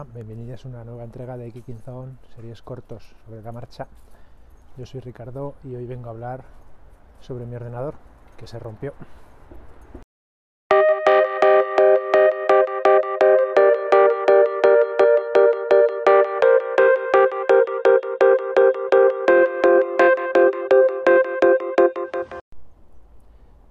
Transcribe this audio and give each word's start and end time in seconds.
hola, 0.00 0.12
bienvenidos 0.14 0.64
a 0.64 0.68
una 0.68 0.84
nueva 0.84 1.04
entrega 1.04 1.36
de 1.36 1.50
Kicking 1.52 1.80
Zone, 1.80 2.16
series 2.34 2.62
cortos 2.62 3.14
sobre 3.24 3.42
la 3.42 3.52
marcha. 3.52 3.86
Yo 4.78 4.86
soy 4.86 5.00
Ricardo 5.00 5.54
y 5.62 5.74
hoy 5.74 5.86
vengo 5.86 6.08
a 6.08 6.12
hablar 6.12 6.44
sobre 7.20 7.44
mi 7.44 7.54
ordenador 7.54 7.94
que 8.38 8.46
se 8.46 8.58
rompió. 8.58 8.94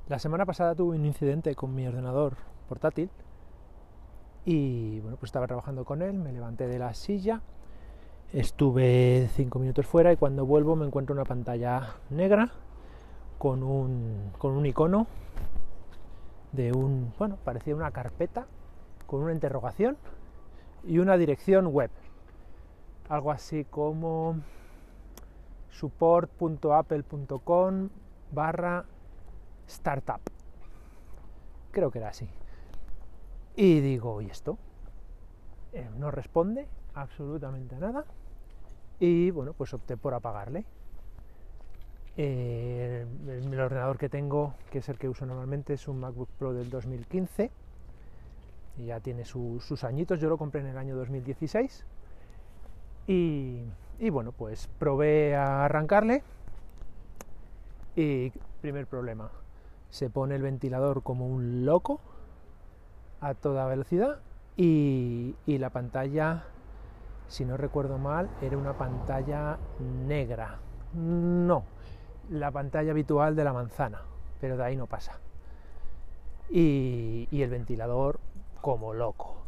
La 0.08 0.20
semana 0.20 0.46
pasada 0.46 0.76
tuve 0.76 0.96
un 0.96 1.06
incidente 1.06 1.56
con 1.56 1.74
mi 1.74 1.88
ordenador 1.88 2.36
portátil 2.68 3.10
y 4.46 5.00
bueno, 5.02 5.18
pues 5.18 5.30
estaba 5.30 5.48
trabajando 5.48 5.86
con 5.86 6.02
él, 6.02 6.14
me 6.14 6.32
levanté 6.32 6.68
de 6.68 6.80
la 6.80 6.94
silla, 6.94 7.42
estuve 8.34 9.30
cinco 9.34 9.60
minutos 9.60 9.86
fuera 9.86 10.12
y 10.12 10.18
cuando 10.18 10.46
vuelvo 10.46 10.76
me 10.76 10.86
encuentro 10.86 11.14
una 11.14 11.26
pantalla 11.26 11.96
negra 12.10 12.52
con 13.38 13.64
un, 13.64 14.32
con 14.38 14.54
un 14.54 14.66
icono 14.66 15.08
de 16.52 16.72
un, 16.72 17.14
bueno, 17.18 17.38
parecía 17.44 17.76
una 17.76 17.92
carpeta 17.92 18.48
con 19.06 19.22
una 19.22 19.34
interrogación 19.34 19.98
y 20.84 21.00
una 21.00 21.18
dirección 21.18 21.68
web. 21.68 21.92
Algo 23.10 23.32
así 23.32 23.66
como 23.66 24.38
support.apple.com 25.72 27.90
barra 28.32 28.86
startup. 29.68 30.22
Creo 31.72 31.92
que 31.92 32.00
era 32.00 32.10
así. 32.10 32.28
Y 33.62 33.82
digo, 33.82 34.22
¿y 34.22 34.28
esto? 34.28 34.58
Eh, 35.74 35.86
no 35.98 36.12
responde 36.12 36.66
absolutamente 36.94 37.76
a 37.76 37.80
nada. 37.80 38.06
Y 39.02 39.32
bueno, 39.32 39.52
pues 39.52 39.74
opté 39.74 39.98
por 39.98 40.14
apagarle. 40.14 40.64
Eh, 42.16 43.06
el, 43.28 43.60
ordenador 43.60 43.98
que 43.98 44.08
tengo, 44.08 44.54
que 44.72 44.78
es 44.78 44.88
el 44.88 44.98
que 44.98 45.10
uso 45.10 45.26
normalmente, 45.26 45.74
es 45.74 45.90
un 45.90 46.00
MacBook 46.00 46.30
Pro 46.40 46.54
del 46.54 46.70
2015. 46.70 47.52
Y 48.78 48.86
ya 48.86 49.02
tiene 49.02 49.26
su, 49.26 49.60
sus 49.60 49.84
añitos, 49.84 50.22
yo 50.22 50.30
lo 50.30 50.38
compré 50.38 50.62
en 50.62 50.68
el 50.68 50.78
año 50.78 50.96
2016. 50.96 51.84
Y, 53.08 53.66
y 54.00 54.10
bueno, 54.10 54.32
pues 54.32 54.70
probé 54.80 55.36
a 55.36 55.66
arrancarle. 55.66 56.24
Y 57.98 58.32
primer 58.62 58.88
problema, 58.88 59.30
se 59.90 60.10
pone 60.10 60.36
el 60.36 60.44
ventilador 60.44 61.04
como 61.04 61.28
un 61.28 61.66
loco 61.66 62.00
a 63.22 63.34
toda 63.34 63.68
velocidad 63.68 64.20
y, 64.56 65.36
la 65.46 65.70
pantalla, 65.70 66.44
si 67.28 67.46
no 67.46 67.58
recuerdo 67.58 67.98
mal, 67.98 68.30
era 68.42 68.58
una 68.58 68.78
pantalla 68.78 69.58
negra. 69.80 70.58
No, 70.94 71.64
la 72.30 72.52
pantalla 72.52 72.92
habitual 72.92 73.36
de 73.36 73.44
la 73.44 73.54
manzana, 73.54 74.02
pero 74.42 74.58
de 74.58 74.64
ahí 74.64 74.76
no 74.76 74.88
pasa. 74.88 75.20
Y 76.50 77.28
el 77.32 77.50
ventilador 77.50 78.20
como 78.62 78.94
loco. 78.94 79.40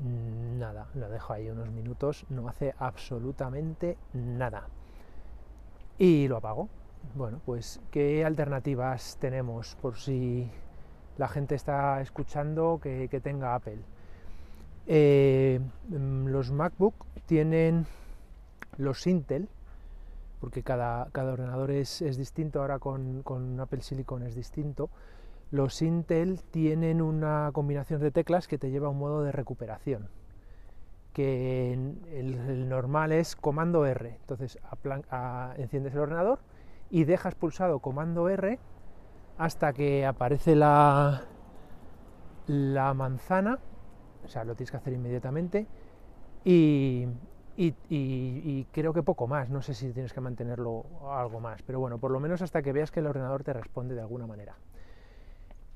Nada, 0.00 0.86
lo 0.94 1.08
dejo 1.08 1.32
ahí 1.32 1.50
unos 1.50 1.70
minutos, 1.70 2.24
no 2.28 2.48
hace 2.48 2.74
absolutamente 2.78 3.96
nada. 4.12 4.68
Y 5.98 6.28
lo 6.28 6.36
apago. 6.36 6.68
Bueno, 7.14 7.40
pues 7.44 7.80
¿qué 7.90 8.24
alternativas 8.24 9.16
tenemos 9.18 9.76
por 9.76 9.96
si 9.96 10.50
la 11.18 11.28
gente 11.28 11.54
está 11.54 12.00
escuchando 12.00 12.80
que, 12.82 13.08
tenga 13.22 13.54
Apple? 13.54 13.80
Eh, 14.86 15.60
los 15.90 16.50
MacBook 16.50 16.94
tienen 17.26 17.86
los 18.78 19.06
Intel, 19.06 19.48
porque 20.40 20.62
cada, 20.62 21.08
cada 21.12 21.32
ordenador 21.32 21.70
es, 21.72 22.00
es, 22.00 22.16
distinto, 22.16 22.60
ahora 22.60 22.78
con, 22.78 23.22
con, 23.22 23.60
Apple 23.60 23.82
Silicon 23.82 24.22
es 24.22 24.34
distinto. 24.34 24.88
Los 25.50 25.82
Intel 25.82 26.40
tienen 26.50 27.02
una 27.02 27.50
combinación 27.52 28.00
de 28.00 28.10
teclas 28.10 28.46
que 28.46 28.58
te 28.58 28.70
lleva 28.70 28.86
a 28.86 28.90
un 28.90 28.98
modo 28.98 29.22
de 29.22 29.32
recuperación, 29.32 30.08
que 31.12 31.72
el, 31.72 32.68
normal 32.68 33.12
es 33.12 33.34
comando 33.34 33.84
R. 33.84 34.16
Entonces 34.20 34.58
enciendes 35.56 35.94
el 35.94 36.00
ordenador 36.00 36.38
y 36.90 37.04
dejas 37.04 37.34
pulsado 37.34 37.80
comando 37.80 38.28
R 38.28 38.58
hasta 39.38 39.72
que 39.72 40.04
aparece 40.04 40.56
la, 40.56 41.22
la 42.48 42.94
manzana, 42.94 43.58
o 44.24 44.28
sea, 44.28 44.44
lo 44.44 44.54
tienes 44.54 44.70
que 44.70 44.76
hacer 44.76 44.92
inmediatamente, 44.92 45.66
y, 46.44 47.06
y, 47.56 48.64
creo 48.72 48.92
que 48.92 49.02
poco 49.02 49.26
más, 49.26 49.48
no 49.48 49.62
sé 49.62 49.74
si 49.74 49.92
tienes 49.92 50.12
que 50.12 50.20
mantenerlo 50.20 50.84
algo 51.10 51.40
más, 51.40 51.62
pero 51.62 51.80
bueno, 51.80 51.98
por 51.98 52.10
lo 52.10 52.20
menos 52.20 52.42
hasta 52.42 52.62
que 52.62 52.72
veas 52.72 52.90
que 52.90 53.00
el 53.00 53.06
ordenador 53.06 53.44
te 53.44 53.52
responde 53.52 53.94
de 53.94 54.00
alguna 54.00 54.26
manera. 54.26 54.56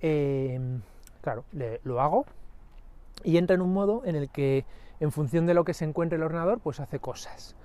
Eh, 0.01 0.59
claro, 1.21 1.45
lo 1.85 2.01
hago 2.01 2.25
y 3.25 3.37
entra 3.37 3.55
en 3.55 3.63
un 3.63 3.73
modo 3.73 4.03
en 4.05 4.17
el 4.17 4.31
que 4.31 4.65
en 5.01 5.13
función 5.13 5.47
de 5.47 5.55
lo 5.55 5.65
que 5.65 5.75
se 5.75 5.85
encuentre 5.85 6.17
el 6.17 6.23
ordenador, 6.23 6.61
pues 6.61 6.81
hace 6.81 6.99
cosas. 6.99 7.57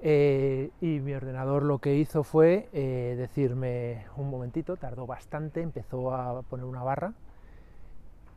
Eh, 0.00 0.70
y 0.80 1.00
mi 1.00 1.14
ordenador 1.14 1.62
lo 1.62 1.78
que 1.78 1.96
hizo 1.96 2.22
fue 2.22 2.68
eh, 2.72 3.14
decirme 3.16 4.06
un 4.16 4.28
momentito, 4.30 4.76
tardó 4.76 5.06
bastante, 5.06 5.62
empezó 5.62 6.14
a 6.14 6.42
poner 6.42 6.66
una 6.66 6.82
barra 6.82 7.14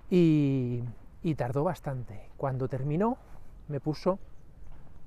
y, 0.09 0.83
y, 1.21 1.35
tardó 1.35 1.63
bastante. 1.63 2.29
Cuando 2.37 2.67
terminó 2.67 3.17
me 3.67 3.79
puso 3.79 4.19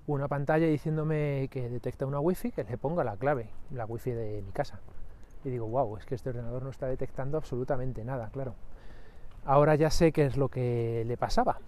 una 0.07 0.29
pantalla 0.29 0.67
diciéndome 0.67 1.49
que 1.51 1.69
detecta 1.69 2.07
una 2.07 2.21
wifi, 2.21 2.51
que 2.51 2.65
le 2.65 2.77
ponga 2.77 3.03
la 3.05 3.17
clave, 3.17 3.49
la 3.71 3.87
wifi 3.87 4.11
de 4.11 4.43
mi 4.43 4.53
casa. 4.53 4.81
Y 5.45 5.51
digo, 5.51 5.67
wow, 5.67 5.97
es 5.97 6.07
que 6.07 6.15
este 6.15 6.31
ordenador 6.31 6.63
no 6.63 6.71
está 6.71 6.87
detectando 6.87 7.39
absolutamente 7.39 8.05
nada, 8.05 8.29
claro. 8.31 8.55
Ahora 9.45 9.75
ya 9.75 9.91
sé 9.91 10.13
qué 10.13 10.27
es 10.27 10.37
lo 10.37 10.49
que 10.49 11.05
le 11.07 11.17
pasaba. 11.17 11.59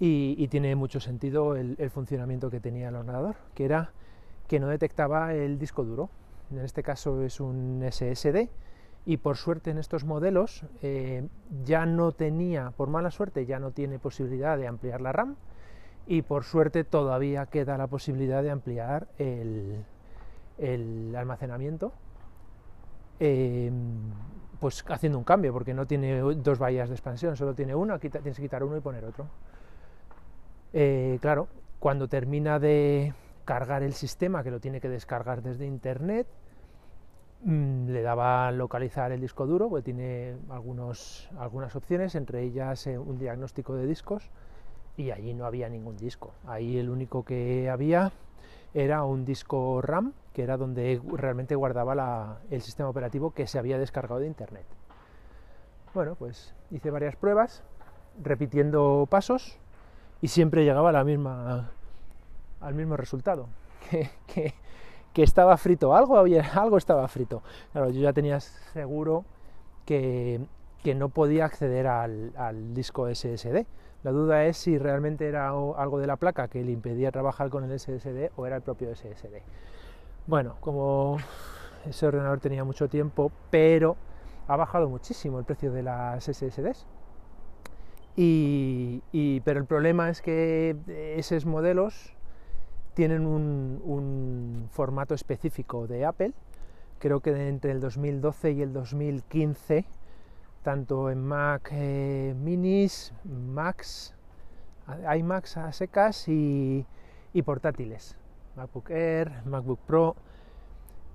Y, 0.00 0.36
y, 0.38 0.46
tiene 0.46 0.76
mucho 0.76 1.00
sentido 1.00 1.56
el, 1.56 1.74
el, 1.78 1.90
funcionamiento 1.90 2.50
que 2.50 2.60
tenía 2.60 2.90
el 2.90 2.94
ordenador, 2.94 3.34
que 3.54 3.64
era 3.64 3.90
que 4.46 4.60
no 4.60 4.68
detectaba 4.68 5.34
el 5.34 5.58
disco 5.58 5.84
duro. 5.84 6.08
En 6.50 6.60
este 6.60 6.82
caso 6.82 7.22
es 7.22 7.40
un 7.40 7.84
SSD 7.90 8.48
y 9.08 9.16
por 9.16 9.38
suerte 9.38 9.70
en 9.70 9.78
estos 9.78 10.04
modelos 10.04 10.64
eh, 10.82 11.26
ya 11.64 11.86
no 11.86 12.12
tenía, 12.12 12.72
por 12.72 12.90
mala 12.90 13.10
suerte, 13.10 13.46
ya 13.46 13.58
no 13.58 13.70
tiene 13.70 13.98
posibilidad 13.98 14.58
de 14.58 14.66
ampliar 14.66 15.00
la 15.00 15.12
RAM 15.12 15.36
y 16.06 16.20
por 16.20 16.44
suerte 16.44 16.84
todavía 16.84 17.46
queda 17.46 17.78
la 17.78 17.86
posibilidad 17.86 18.42
de 18.42 18.50
ampliar 18.50 19.08
el, 19.18 19.84
almacenamiento. 21.16 21.92
Eh, 23.18 23.70
pues 24.60 24.84
haciendo 24.88 25.16
un 25.16 25.24
cambio, 25.24 25.54
porque 25.54 25.72
no 25.72 25.86
tiene 25.86 26.18
dos 26.18 26.58
bahías 26.58 26.90
de 26.90 26.94
expansión, 26.94 27.34
solo 27.34 27.54
tiene 27.54 27.74
una, 27.74 27.98
tienes 27.98 28.36
que 28.36 28.42
quitar 28.42 28.62
uno 28.62 28.76
y 28.76 28.80
poner 28.80 29.06
otro. 29.06 29.26
Eh, 30.72 31.18
claro, 31.20 31.48
cuando 31.78 32.08
termina 32.08 32.58
de 32.58 33.14
cargar 33.44 33.82
el 33.82 33.94
sistema, 33.94 34.42
que 34.42 34.50
lo 34.50 34.60
tiene 34.60 34.80
que 34.80 34.88
descargar 34.88 35.42
desde 35.42 35.66
internet, 35.66 36.26
mmm, 37.42 37.88
le 37.88 38.02
daba 38.02 38.50
localizar 38.52 39.12
el 39.12 39.20
disco 39.20 39.46
duro, 39.46 39.70
porque 39.70 39.84
tiene 39.84 40.36
algunas 40.50 41.28
opciones, 41.74 42.14
entre 42.14 42.42
ellas 42.42 42.86
eh, 42.86 42.98
un 42.98 43.18
diagnóstico 43.18 43.74
de 43.74 43.86
discos, 43.86 44.30
y 44.96 45.10
allí 45.10 45.32
no 45.32 45.46
había 45.46 45.68
ningún 45.68 45.96
disco. 45.96 46.32
Ahí 46.46 46.76
el 46.76 46.90
único 46.90 47.24
que 47.24 47.70
había 47.70 48.12
era 48.74 49.04
un 49.04 49.24
disco 49.24 49.80
RAM, 49.80 50.12
que 50.34 50.42
era 50.42 50.56
donde 50.56 51.00
realmente 51.12 51.54
guardaba 51.54 52.40
el 52.50 52.60
sistema 52.60 52.90
operativo 52.90 53.30
que 53.30 53.46
se 53.46 53.58
había 53.58 53.78
descargado 53.78 54.20
de 54.20 54.26
internet. 54.26 54.66
Bueno, 55.94 56.16
pues 56.16 56.54
hice 56.70 56.90
varias 56.90 57.16
pruebas, 57.16 57.62
repitiendo 58.22 59.06
pasos, 59.08 59.58
y 60.20 60.28
siempre 60.28 60.64
llegaba 60.64 60.90
a 60.90 60.92
la 60.92 61.68
al 62.60 62.74
mismo 62.74 62.96
resultado, 62.96 63.46
que, 63.90 64.10
que, 64.26 64.54
que, 65.12 65.22
estaba 65.22 65.56
frito, 65.56 65.94
algo, 65.94 66.16
había, 66.16 66.42
algo 66.60 66.76
estaba 66.76 67.06
frito. 67.08 67.42
Claro, 67.72 67.90
yo 67.90 68.00
ya 68.00 68.12
tenía 68.12 68.40
seguro 68.40 69.24
que, 69.84 70.40
que 70.82 70.94
no 70.94 71.08
podía 71.08 71.44
acceder 71.44 71.86
al, 71.86 72.32
al, 72.36 72.74
disco 72.74 73.12
SSD. 73.12 73.64
La 74.04 74.12
duda 74.12 74.44
es 74.44 74.56
si 74.56 74.78
realmente 74.78 75.26
era 75.26 75.48
algo 75.48 75.98
de 75.98 76.06
la 76.06 76.16
placa 76.16 76.48
que 76.48 76.62
le 76.62 76.70
impedía 76.72 77.10
trabajar 77.10 77.50
con 77.50 77.64
el 77.64 77.78
SSD 77.78 78.30
o 78.36 78.46
era 78.46 78.56
el 78.56 78.62
propio 78.62 78.94
SSD. 78.94 79.42
Bueno, 80.26 80.56
como 80.60 81.18
ese 81.84 82.06
ordenador 82.06 82.38
tenía 82.38 82.62
mucho 82.64 82.88
tiempo, 82.88 83.32
pero 83.50 83.96
ha 84.46 84.56
bajado 84.56 84.88
muchísimo 84.88 85.38
el 85.38 85.44
precio 85.44 85.72
de 85.72 85.82
las 85.82 86.24
SSDs. 86.24 86.86
Y, 88.20 89.40
pero 89.44 89.60
el 89.60 89.66
problema 89.66 90.10
es 90.10 90.22
que 90.22 90.76
esos 91.16 91.46
modelos 91.46 92.16
tienen 92.94 93.24
un, 93.24 94.68
formato 94.72 95.14
específico 95.14 95.86
de 95.86 96.04
Apple. 96.04 96.32
Creo 96.98 97.20
que 97.20 97.30
entre 97.48 97.70
el 97.70 97.78
2012 97.78 98.50
y 98.52 98.62
el 98.62 98.72
2015, 98.72 99.84
tanto 100.64 101.10
en 101.10 101.24
Mac 101.24 101.70
eh, 101.70 102.34
Minis, 102.36 103.12
Macs, 103.22 104.16
iMacs 105.16 105.56
a 105.58 105.72
secas 105.72 106.24
y 106.26 106.84
portátiles, 107.44 108.18
MacBook 108.56 108.90
Air, 108.90 109.44
MacBook 109.44 109.78
Pro, 109.86 110.16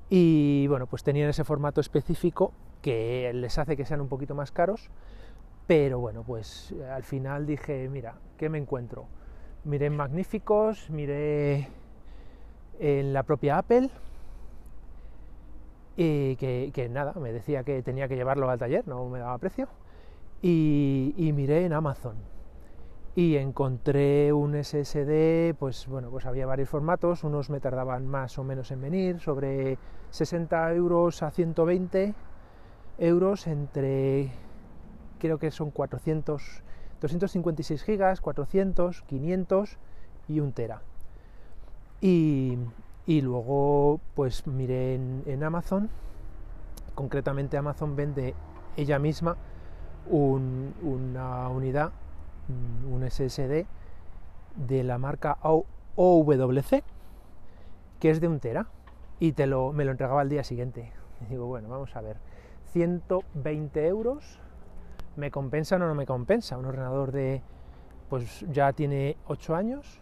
y 0.09 0.67
bueno, 0.67 0.87
pues 0.87 1.03
tenían 1.03 1.29
ese 1.29 1.43
formato 1.43 1.81
específico 1.81 2.53
que 2.81 3.31
les 3.33 3.57
hace 3.57 3.75
que 3.75 3.83
sean 3.85 3.99
un 3.99 4.07
poquito 4.07 4.35
más 4.35 4.53
caros, 4.53 4.89
pero 5.67 5.99
bueno, 5.99 6.23
pues 6.23 6.73
al 6.91 7.03
final 7.03 7.45
dije, 7.45 7.87
mira, 7.89 8.15
¿qué 8.37 8.49
me 8.49 8.57
encuentro? 8.57 9.05
Miré 9.63 9.87
en 9.87 9.95
Magníficos, 9.95 10.89
miré 10.89 11.69
en 12.79 13.13
la 13.13 13.23
propia 13.23 13.57
Apple, 13.57 13.89
y 15.95 16.35
que, 16.35 16.89
nada, 16.89 17.13
me 17.13 17.31
decía 17.31 17.63
que 17.63 17.81
tenía 17.83 18.07
que 18.07 18.15
llevarlo 18.15 18.49
al 18.49 18.59
taller, 18.59 18.87
no 18.87 19.07
me 19.09 19.19
daba 19.19 19.37
precio, 19.37 19.67
y, 20.41 21.13
y 21.17 21.31
miré 21.31 21.65
en 21.65 21.73
Amazon 21.73 22.15
y 23.15 23.35
encontré 23.37 24.33
un 24.33 24.55
SSD, 24.55 25.53
pues 25.59 25.87
bueno, 25.87 26.09
pues 26.09 26.25
había 26.25 26.47
varios 26.47 26.69
formatos, 26.69 27.23
unos 27.23 27.49
me 27.49 27.59
tardaban 27.59 28.07
más 28.07 28.39
o 28.39 28.43
menos 28.43 28.71
en 28.71 28.81
venir, 28.81 29.19
sobre 29.19 29.77
60 30.09 30.73
euros 30.73 31.21
a 31.21 31.29
120 31.29 32.15
euros 32.97 33.45
entre, 33.45 34.31
creo 35.23 35.39
que 35.39 35.49
son 35.49 35.71
400, 35.71 36.61
256 36.99 37.81
gigas, 37.81 38.19
400, 38.19 39.03
500 39.03 39.77
y 40.27 40.39
un 40.41 40.51
tera. 40.51 40.81
Y, 42.01 42.57
luego 43.07 44.01
pues 44.13 44.45
miré 44.45 44.95
en, 44.95 45.43
Amazon, 45.43 45.89
concretamente 46.93 47.57
Amazon 47.57 47.95
vende 47.95 48.35
ella 48.75 48.99
misma 48.99 49.37
una 50.09 51.47
unidad 51.47 51.93
Mm, 52.47 52.93
un 52.93 53.09
SSD 53.09 53.65
de 54.55 54.83
la 54.83 54.97
marca 54.97 55.37
OWC, 55.41 56.83
que 57.99 58.09
es 58.09 58.19
de 58.19 58.27
un 58.27 58.39
tera, 58.39 58.67
y 59.19 59.31
te 59.31 59.47
lo, 59.47 59.71
me 59.71 59.85
lo 59.85 59.91
entregaba 59.91 60.21
al 60.21 60.29
día 60.29 60.43
siguiente. 60.43 60.91
Y 61.21 61.25
digo, 61.25 61.45
bueno, 61.45 61.69
vamos 61.69 61.95
a 61.95 62.01
ver, 62.01 62.17
120 62.73 63.87
euros, 63.87 64.39
¿me 65.15 65.31
compensa 65.31 65.75
o 65.75 65.79
no 65.79 65.95
me 65.95 66.05
compensa? 66.05 66.57
Un 66.57 66.65
ordenador 66.65 67.11
de, 67.11 67.41
pues 68.09 68.45
ya 68.51 68.73
tiene 68.73 69.17
8 69.27 69.55
años, 69.55 69.99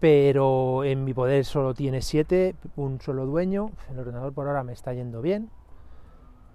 pero 0.00 0.84
en 0.84 1.04
mi 1.04 1.14
poder 1.14 1.44
solo 1.44 1.74
tiene 1.74 2.02
7, 2.02 2.54
un 2.76 3.00
solo 3.00 3.26
dueño, 3.26 3.70
el 3.90 3.98
ordenador 3.98 4.32
por 4.32 4.46
ahora 4.46 4.62
me 4.62 4.72
está 4.72 4.92
yendo 4.92 5.22
bien, 5.22 5.50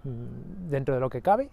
mm, 0.04 0.70
dentro 0.70 0.94
de 0.94 1.00
lo 1.00 1.10
que 1.10 1.22
cabe, 1.22 1.50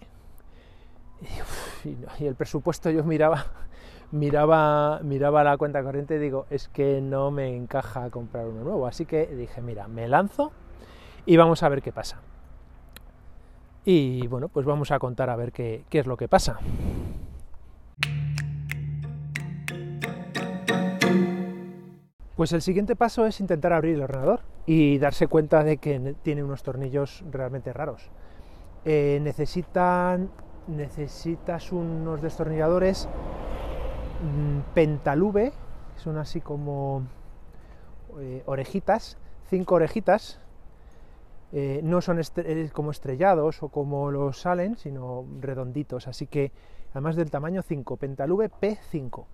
y, 2.18 2.24
el 2.24 2.34
presupuesto 2.34 2.90
yo 2.90 3.04
miraba, 3.04 3.46
miraba, 4.12 5.00
miraba 5.02 5.44
la 5.44 5.56
cuenta 5.56 5.82
corriente 5.82 6.16
y 6.16 6.18
digo, 6.18 6.46
es 6.50 6.68
que 6.68 7.00
no 7.00 7.30
me 7.30 7.54
encaja 7.54 8.10
comprar 8.10 8.46
uno 8.46 8.62
nuevo. 8.62 8.86
Así 8.86 9.06
que 9.06 9.26
dije, 9.26 9.60
mira, 9.60 9.88
me 9.88 10.08
lanzo 10.08 10.52
y 11.26 11.36
vamos 11.36 11.62
a 11.62 11.68
ver 11.68 11.82
qué 11.82 11.92
pasa. 11.92 12.20
Y 13.84 14.26
bueno, 14.26 14.48
pues 14.48 14.66
vamos 14.66 14.90
a 14.90 14.98
contar 14.98 15.30
a 15.30 15.36
ver 15.36 15.52
qué, 15.52 15.84
es 15.90 16.06
lo 16.06 16.16
que 16.16 16.28
pasa. 16.28 16.58
Pues 22.36 22.52
el 22.52 22.62
siguiente 22.62 22.94
paso 22.94 23.26
es 23.26 23.40
intentar 23.40 23.72
abrir 23.72 23.96
el 23.96 24.02
ordenador 24.02 24.42
y 24.66 24.98
darse 24.98 25.26
cuenta 25.26 25.64
de 25.64 25.78
que 25.78 26.14
tiene 26.22 26.44
unos 26.44 26.62
tornillos 26.62 27.24
realmente 27.30 27.72
raros. 27.72 28.10
Eh, 28.84 29.18
necesitan 29.22 30.30
necesitas 30.68 31.72
unos 31.72 32.22
destornilladores 32.22 33.08
mm, 34.22 34.74
pentalube, 34.74 35.52
son 35.96 36.18
así 36.18 36.40
como 36.40 37.02
eh, 38.20 38.42
orejitas, 38.46 39.16
cinco 39.48 39.76
orejitas, 39.76 40.40
eh, 41.52 41.80
no 41.82 42.00
son 42.00 42.20
eh, 42.20 42.70
como 42.72 42.90
estrellados 42.90 43.62
o 43.62 43.68
como 43.68 44.10
los 44.10 44.40
salen, 44.40 44.76
sino 44.76 45.24
redonditos, 45.40 46.06
así 46.06 46.26
que 46.26 46.52
además 46.92 47.16
del 47.16 47.30
tamaño 47.30 47.62
5, 47.62 47.96
pentalube 47.96 48.50
P5. 48.50 49.24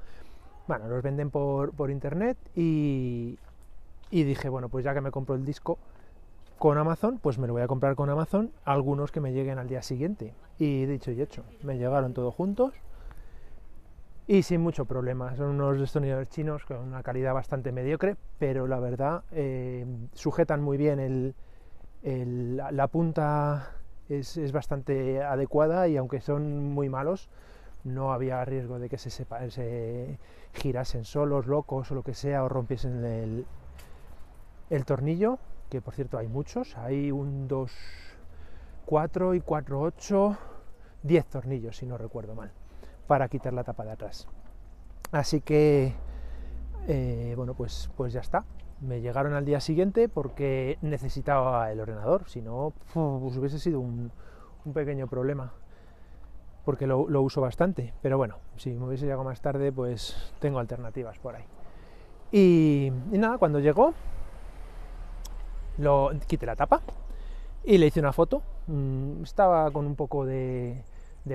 Bueno, 0.69 0.89
los 0.89 1.03
venden 1.03 1.31
por, 1.31 1.73
por 1.73 1.91
internet 1.91 2.39
y, 2.55 3.37
dije, 4.11 4.49
bueno, 4.49 4.69
pues 4.69 4.85
ya 4.85 4.95
que 4.95 5.01
me 5.01 5.11
compro 5.11 5.35
el 5.35 5.45
disco, 5.45 5.79
con 6.59 6.79
Amazon, 6.79 7.19
pues 7.19 7.37
me 7.39 7.47
lo 7.47 7.53
voy 7.53 7.63
a 7.63 7.67
comprar 7.67 7.97
con 7.97 8.09
Amazon, 8.09 8.53
algunos 8.65 9.11
que 9.11 9.21
me 9.21 9.33
lleguen 9.33 9.59
al 9.59 9.69
día 9.69 9.83
siguiente. 9.83 10.33
Y 10.59 10.87
dicho 10.87 11.11
y 11.11 11.21
hecho, 11.21 11.43
me 11.63 11.77
llegaron 11.77 12.15
todos 12.15 12.33
juntos 12.33 12.73
y 14.27 14.43
sin 14.43 14.61
mucho 14.61 14.85
problema. 14.85 15.35
Son 15.37 15.49
unos 15.49 15.79
destornilladores 15.79 16.31
chinos 16.31 16.65
con 16.65 16.79
una 16.79 17.03
calidad 17.03 17.35
bastante 17.35 17.73
mediocre, 17.73 18.17
pero 18.39 18.67
la 18.67 18.79
verdad 18.79 19.25
eh, 19.33 19.85
sujetan 20.15 20.63
muy 20.63 20.79
bien 20.79 21.01
el, 21.01 21.35
la 22.05 22.87
punta 22.89 23.73
es, 24.09 24.53
bastante 24.53 25.23
adecuada 25.23 25.89
y 25.89 25.97
aunque 25.97 26.21
son 26.21 26.73
muy 26.73 26.89
malos, 26.89 27.31
no 27.85 28.13
había 28.13 28.45
riesgo 28.45 28.79
de 28.79 28.89
que 28.89 28.99
se, 28.99 29.11
se 29.11 30.19
girasen 30.53 31.05
solos, 31.05 31.47
locos 31.47 31.91
o 31.91 31.95
lo 31.95 32.03
que 32.03 32.15
sea, 32.15 32.45
o 32.45 32.49
rompiesen 32.49 33.05
el, 33.05 33.47
el 34.71 34.85
tornillo 34.85 35.39
que 35.75 35.81
por 35.81 35.95
cierto 35.95 36.19
hay 36.19 36.29
muchos, 36.29 36.77
hay 36.79 37.11
un 37.11 37.49
2, 37.49 37.73
4 38.87 39.35
y 39.35 39.41
4, 39.41 39.81
8, 39.81 40.39
10 41.03 41.27
tornillos, 41.27 41.77
si 41.77 41.87
no 41.87 41.99
recuerdo 41.99 42.35
mal, 42.35 42.53
para 43.07 43.29
quitar 43.29 43.53
la 43.53 43.65
tapa 43.65 43.85
de 43.85 43.91
atrás. 43.91 44.29
Así 45.11 45.41
que, 45.41 45.95
eh, 46.87 47.35
bueno, 47.37 47.55
pues, 47.55 47.91
pues 47.97 48.13
ya 48.13 48.21
está. 48.21 48.45
Me 48.87 49.01
llegaron 49.01 49.35
al 49.35 49.45
día 49.45 49.61
siguiente 49.61 50.09
porque 50.09 50.79
necesitaba 50.83 51.71
el 51.73 51.81
ordenador, 51.81 52.29
si 52.29 52.43
no, 52.43 52.73
pues 52.93 53.37
hubiese 53.37 53.59
sido 53.59 53.81
un, 53.81 54.11
pequeño 54.73 55.07
problema 55.07 55.53
porque 56.65 56.87
lo, 56.87 57.01
uso 57.23 57.41
bastante. 57.41 57.93
Pero 58.03 58.17
bueno, 58.17 58.39
si 58.57 58.71
me 58.71 58.87
hubiese 58.87 59.05
llegado 59.05 59.25
más 59.25 59.41
tarde, 59.41 59.73
pues 59.73 60.33
tengo 60.39 60.59
alternativas 60.59 61.19
por 61.19 61.37
ahí. 61.37 61.45
y 62.33 62.91
nada, 63.13 63.39
cuando 63.39 63.61
llegó, 63.61 63.95
lo 65.79 66.11
quité 66.27 66.47
la 66.47 66.57
tapa 66.57 66.81
y 67.65 67.79
le 67.79 67.87
hice 67.87 68.01
una 68.01 68.13
foto. 68.13 68.43
Mm, 68.67 69.23
estaba 69.23 69.71
con 69.71 69.87
un 69.87 69.97
poco 69.97 70.25
de, 70.25 70.85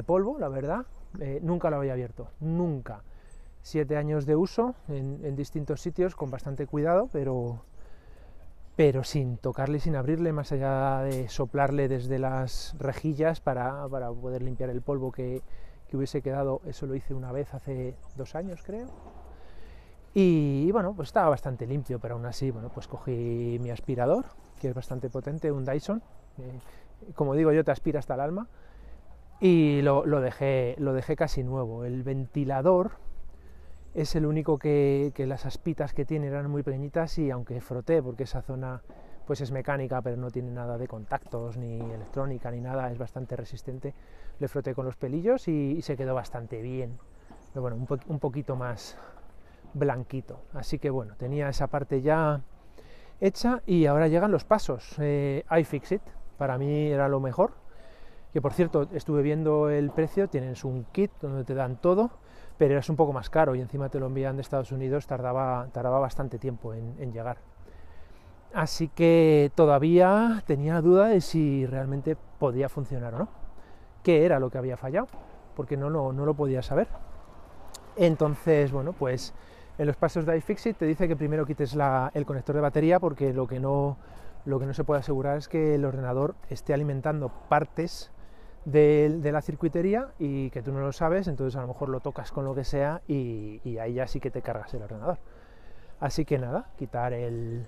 polvo, 0.05 0.37
la 0.39 0.49
verdad. 0.49 0.85
Eh, 1.19 1.39
nunca 1.41 1.69
lo 1.69 1.77
había 1.77 1.93
abierto, 1.93 2.29
nunca. 2.39 3.01
Siete 3.61 3.97
años 3.97 4.25
de 4.25 4.35
uso 4.35 4.75
en, 4.87 5.35
distintos 5.35 5.81
sitios 5.81 6.16
con 6.16 6.31
bastante 6.31 6.66
cuidado, 6.66 7.09
pero, 7.11 7.63
pero 8.75 9.04
sin 9.04 9.37
tocarle, 9.37 9.80
sin 9.80 9.95
abrirle, 9.95 10.33
más 10.33 10.51
allá 10.51 11.01
de 11.01 11.30
soplarle 11.30 11.87
desde 11.87 12.19
las 12.19 12.75
rejillas 12.80 13.42
para, 13.42 13.87
poder 13.87 14.42
limpiar 14.42 14.69
el 14.69 14.81
polvo 14.81 15.11
que, 15.11 15.42
que 15.87 15.97
hubiese 15.97 16.21
quedado. 16.21 16.61
Eso 16.66 16.85
lo 16.87 16.95
hice 16.95 17.13
una 17.13 17.31
vez 17.31 17.54
hace 17.54 17.95
dos 18.16 18.35
años, 18.35 18.61
creo 18.63 18.87
y, 20.13 20.71
bueno, 20.71 20.94
pues 20.95 21.09
estaba 21.09 21.30
bastante 21.30 21.68
limpio, 21.68 21.99
pero 21.99 22.16
aún 22.16 22.25
así, 22.25 22.49
bueno, 22.51 22.69
pues 22.73 22.87
cogí 22.87 23.57
mi 23.61 23.69
aspirador, 23.69 24.25
que 24.59 24.69
es 24.69 24.73
bastante 24.73 25.09
potente, 25.09 25.51
un 25.51 25.66
Dyson, 25.66 26.01
eh, 26.39 26.59
como 27.13 27.35
digo 27.35 27.51
yo, 27.51 27.63
te 27.63 27.71
aspira 27.71 27.99
hasta 27.99 28.16
el 28.16 28.21
alma, 28.21 28.47
y 29.39 29.81
lo, 29.81 30.04
dejé, 30.19 30.75
lo 30.80 30.94
dejé 30.94 31.16
casi 31.16 31.44
nuevo. 31.44 31.85
El 31.85 32.04
ventilador 32.04 32.92
es 33.93 34.15
el 34.15 34.25
único 34.25 34.57
que, 34.57 35.13
las 35.17 35.45
aspitas 35.45 35.93
que 35.93 36.05
tiene 36.05 36.27
eran 36.27 36.49
muy 36.49 36.63
pequeñitas 36.63 37.17
y 37.17 37.31
aunque 37.31 37.61
froté, 37.61 38.01
porque 38.01 38.23
esa 38.23 38.41
zona 38.41 38.81
pues 39.25 39.41
es 39.41 39.51
mecánica, 39.51 40.01
pero 40.01 40.17
no 40.17 40.31
tiene 40.31 40.49
nada 40.49 40.77
de 40.77 40.87
contactos, 40.87 41.57
ni 41.57 41.79
electrónica, 41.79 42.49
ni 42.49 42.61
nada, 42.61 42.91
es 42.91 42.97
bastante 42.97 43.35
resistente, 43.35 43.93
le 44.39 44.47
froté 44.47 44.73
con 44.73 44.85
los 44.85 44.95
pelillos 44.95 45.47
y, 45.47 45.81
se 45.83 45.95
quedó 45.95 46.15
bastante 46.15 46.61
bien. 46.61 46.97
Pero 47.53 47.61
bueno, 47.61 47.77
un, 47.77 47.99
un 48.07 48.19
poquito 48.19 48.55
más, 48.55 48.97
blanquito. 49.73 50.41
Así 50.53 50.79
que 50.79 50.89
bueno, 50.89 51.15
tenía 51.15 51.49
esa 51.49 51.67
parte 51.67 52.01
ya 52.01 52.41
hecha 53.21 53.61
y 53.65 53.85
ahora 53.85 54.07
llegan 54.07 54.31
los 54.31 54.43
pasos. 54.43 54.95
Eh, 54.99 55.43
iFixit, 55.59 56.01
para 56.37 56.57
mí 56.57 56.87
era 56.87 57.07
lo 57.07 57.19
mejor. 57.19 57.53
Que 58.33 58.41
por 58.41 58.53
cierto, 58.53 58.87
estuve 58.93 59.21
viendo 59.21 59.69
el 59.69 59.89
precio, 59.91 60.27
tienes 60.27 60.63
un 60.63 60.85
kit 60.85 61.11
donde 61.21 61.43
te 61.43 61.55
dan 61.55 61.81
todo, 61.81 62.11
pero 62.59 62.78
es 62.78 62.89
un 62.89 62.97
poco 62.97 63.13
más 63.13 63.30
caro 63.30 63.56
y 63.56 63.61
encima 63.61 63.87
te 63.87 64.01
lo 64.01 64.07
envían 64.07 64.35
de 64.35 64.42
Estados 64.42 64.73
Unidos, 64.73 65.07
tardaba, 65.07 65.69
tardaba 65.71 65.97
bastante 65.97 66.37
tiempo 66.37 66.73
en, 66.73 67.13
llegar. 67.13 67.37
Así 68.54 68.89
que 68.89 69.49
todavía 69.56 70.44
tenía 70.45 70.81
duda 70.81 71.07
de 71.07 71.21
si 71.21 71.66
realmente 71.66 72.18
podía 72.37 72.68
funcionar 72.68 73.16
o 73.16 73.19
no. 73.19 73.30
¿Qué 74.04 74.25
era 74.25 74.42
lo 74.42 74.49
que 74.49 74.57
había 74.57 74.75
fallado? 74.75 75.07
Porque 75.56 75.78
no, 75.78 75.89
no, 75.89 76.11
no 76.11 76.25
lo 76.25 76.33
podía 76.33 76.61
saber. 76.61 76.89
Entonces, 77.95 78.73
bueno, 78.73 78.92
pues 78.92 79.33
en 79.78 79.87
los 79.87 79.95
pasos 79.95 80.25
de 80.25 80.35
iFixit 80.35 80.75
te 80.75 80.85
dice 80.85 81.07
que 81.07 81.16
primero 81.16 81.45
quites 81.45 81.78
el 82.13 82.25
conector 82.25 82.56
de 82.56 82.61
batería 82.61 82.99
porque 82.99 83.31
lo 83.31 83.47
que, 83.47 83.61
no, 83.61 83.95
lo 84.44 84.59
que 84.59 84.66
no 84.66 84.73
se 84.73 84.83
puede 84.83 84.99
asegurar 84.99 85.37
es 85.37 85.47
que 85.47 85.75
el 85.75 85.85
ordenador 85.85 86.35
esté 86.49 86.73
alimentando 86.73 87.31
partes 87.47 88.11
de, 88.66 89.19
la 89.31 89.42
circuitería 89.42 90.09
y 90.19 90.49
que 90.49 90.61
tú 90.61 90.71
no 90.71 90.80
lo 90.80 90.92
sabes, 90.92 91.28
entonces 91.28 91.56
a 91.57 91.61
lo 91.61 91.68
mejor 91.68 91.89
lo 91.89 91.99
tocas 91.99 92.31
con 92.31 92.45
lo 92.45 92.56
que 92.56 92.63
sea 92.63 93.01
y, 93.07 93.61
y 93.63 93.78
ahí 93.78 93.94
ya 93.94 94.07
sí 94.07 94.19
que 94.19 94.31
te 94.31 94.42
cargas 94.42 94.73
el 94.73 94.83
ordenador. 94.83 95.18
Así 95.99 96.25
que 96.25 96.37
nada, 96.37 96.69
quitar 96.78 97.13
el, 97.13 97.66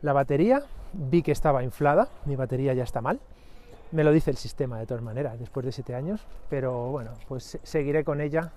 la 0.00 0.12
batería, 0.12 0.62
vi 0.92 1.22
que 1.22 1.32
estaba 1.32 1.62
inflada, 1.62 2.08
mi 2.24 2.36
batería 2.36 2.72
ya 2.72 2.84
está 2.84 3.00
mal. 3.00 3.20
Me 3.90 4.04
lo 4.04 4.12
dice 4.12 4.30
el 4.30 4.36
sistema 4.36 4.78
de 4.78 4.86
todas 4.86 5.02
maneras, 5.02 5.38
después 5.38 5.64
de 5.64 5.72
7 5.72 5.94
años, 5.94 6.26
pero 6.50 6.90
bueno, 6.90 7.12
pues 7.26 7.58
seguiré 7.62 8.04
con 8.04 8.20
ella 8.20 8.52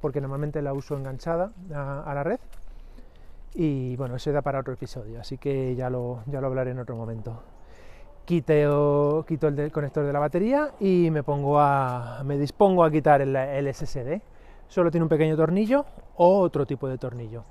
porque 0.00 0.20
normalmente 0.20 0.60
la 0.62 0.72
uso 0.72 0.96
enganchada 0.96 1.52
a, 1.72 2.12
la 2.14 2.22
red. 2.22 2.40
Y 3.54 3.96
bueno, 3.96 4.16
eso 4.16 4.32
da 4.32 4.42
para 4.42 4.60
otro 4.60 4.74
episodio, 4.74 5.20
así 5.20 5.38
que 5.38 5.74
ya 5.76 5.88
lo, 5.88 6.22
ya 6.26 6.40
lo 6.40 6.48
hablaré 6.48 6.72
en 6.72 6.80
otro 6.80 6.96
momento. 6.96 7.42
Quito, 8.24 8.54
el, 8.54 9.70
conector 9.70 10.06
de 10.06 10.12
la 10.12 10.18
batería 10.18 10.72
y 10.80 11.10
me, 11.10 11.22
pongo 11.22 11.60
a, 11.60 12.22
me 12.24 12.38
dispongo 12.38 12.82
a 12.82 12.90
quitar 12.90 13.20
el, 13.20 13.74
SSD. 13.74 14.22
Solo 14.66 14.90
tiene 14.90 15.02
un 15.02 15.10
pequeño 15.10 15.36
tornillo 15.36 15.84
o 16.16 16.38
otro 16.38 16.64
tipo 16.64 16.88
de 16.88 16.96
tornillo. 16.96 17.44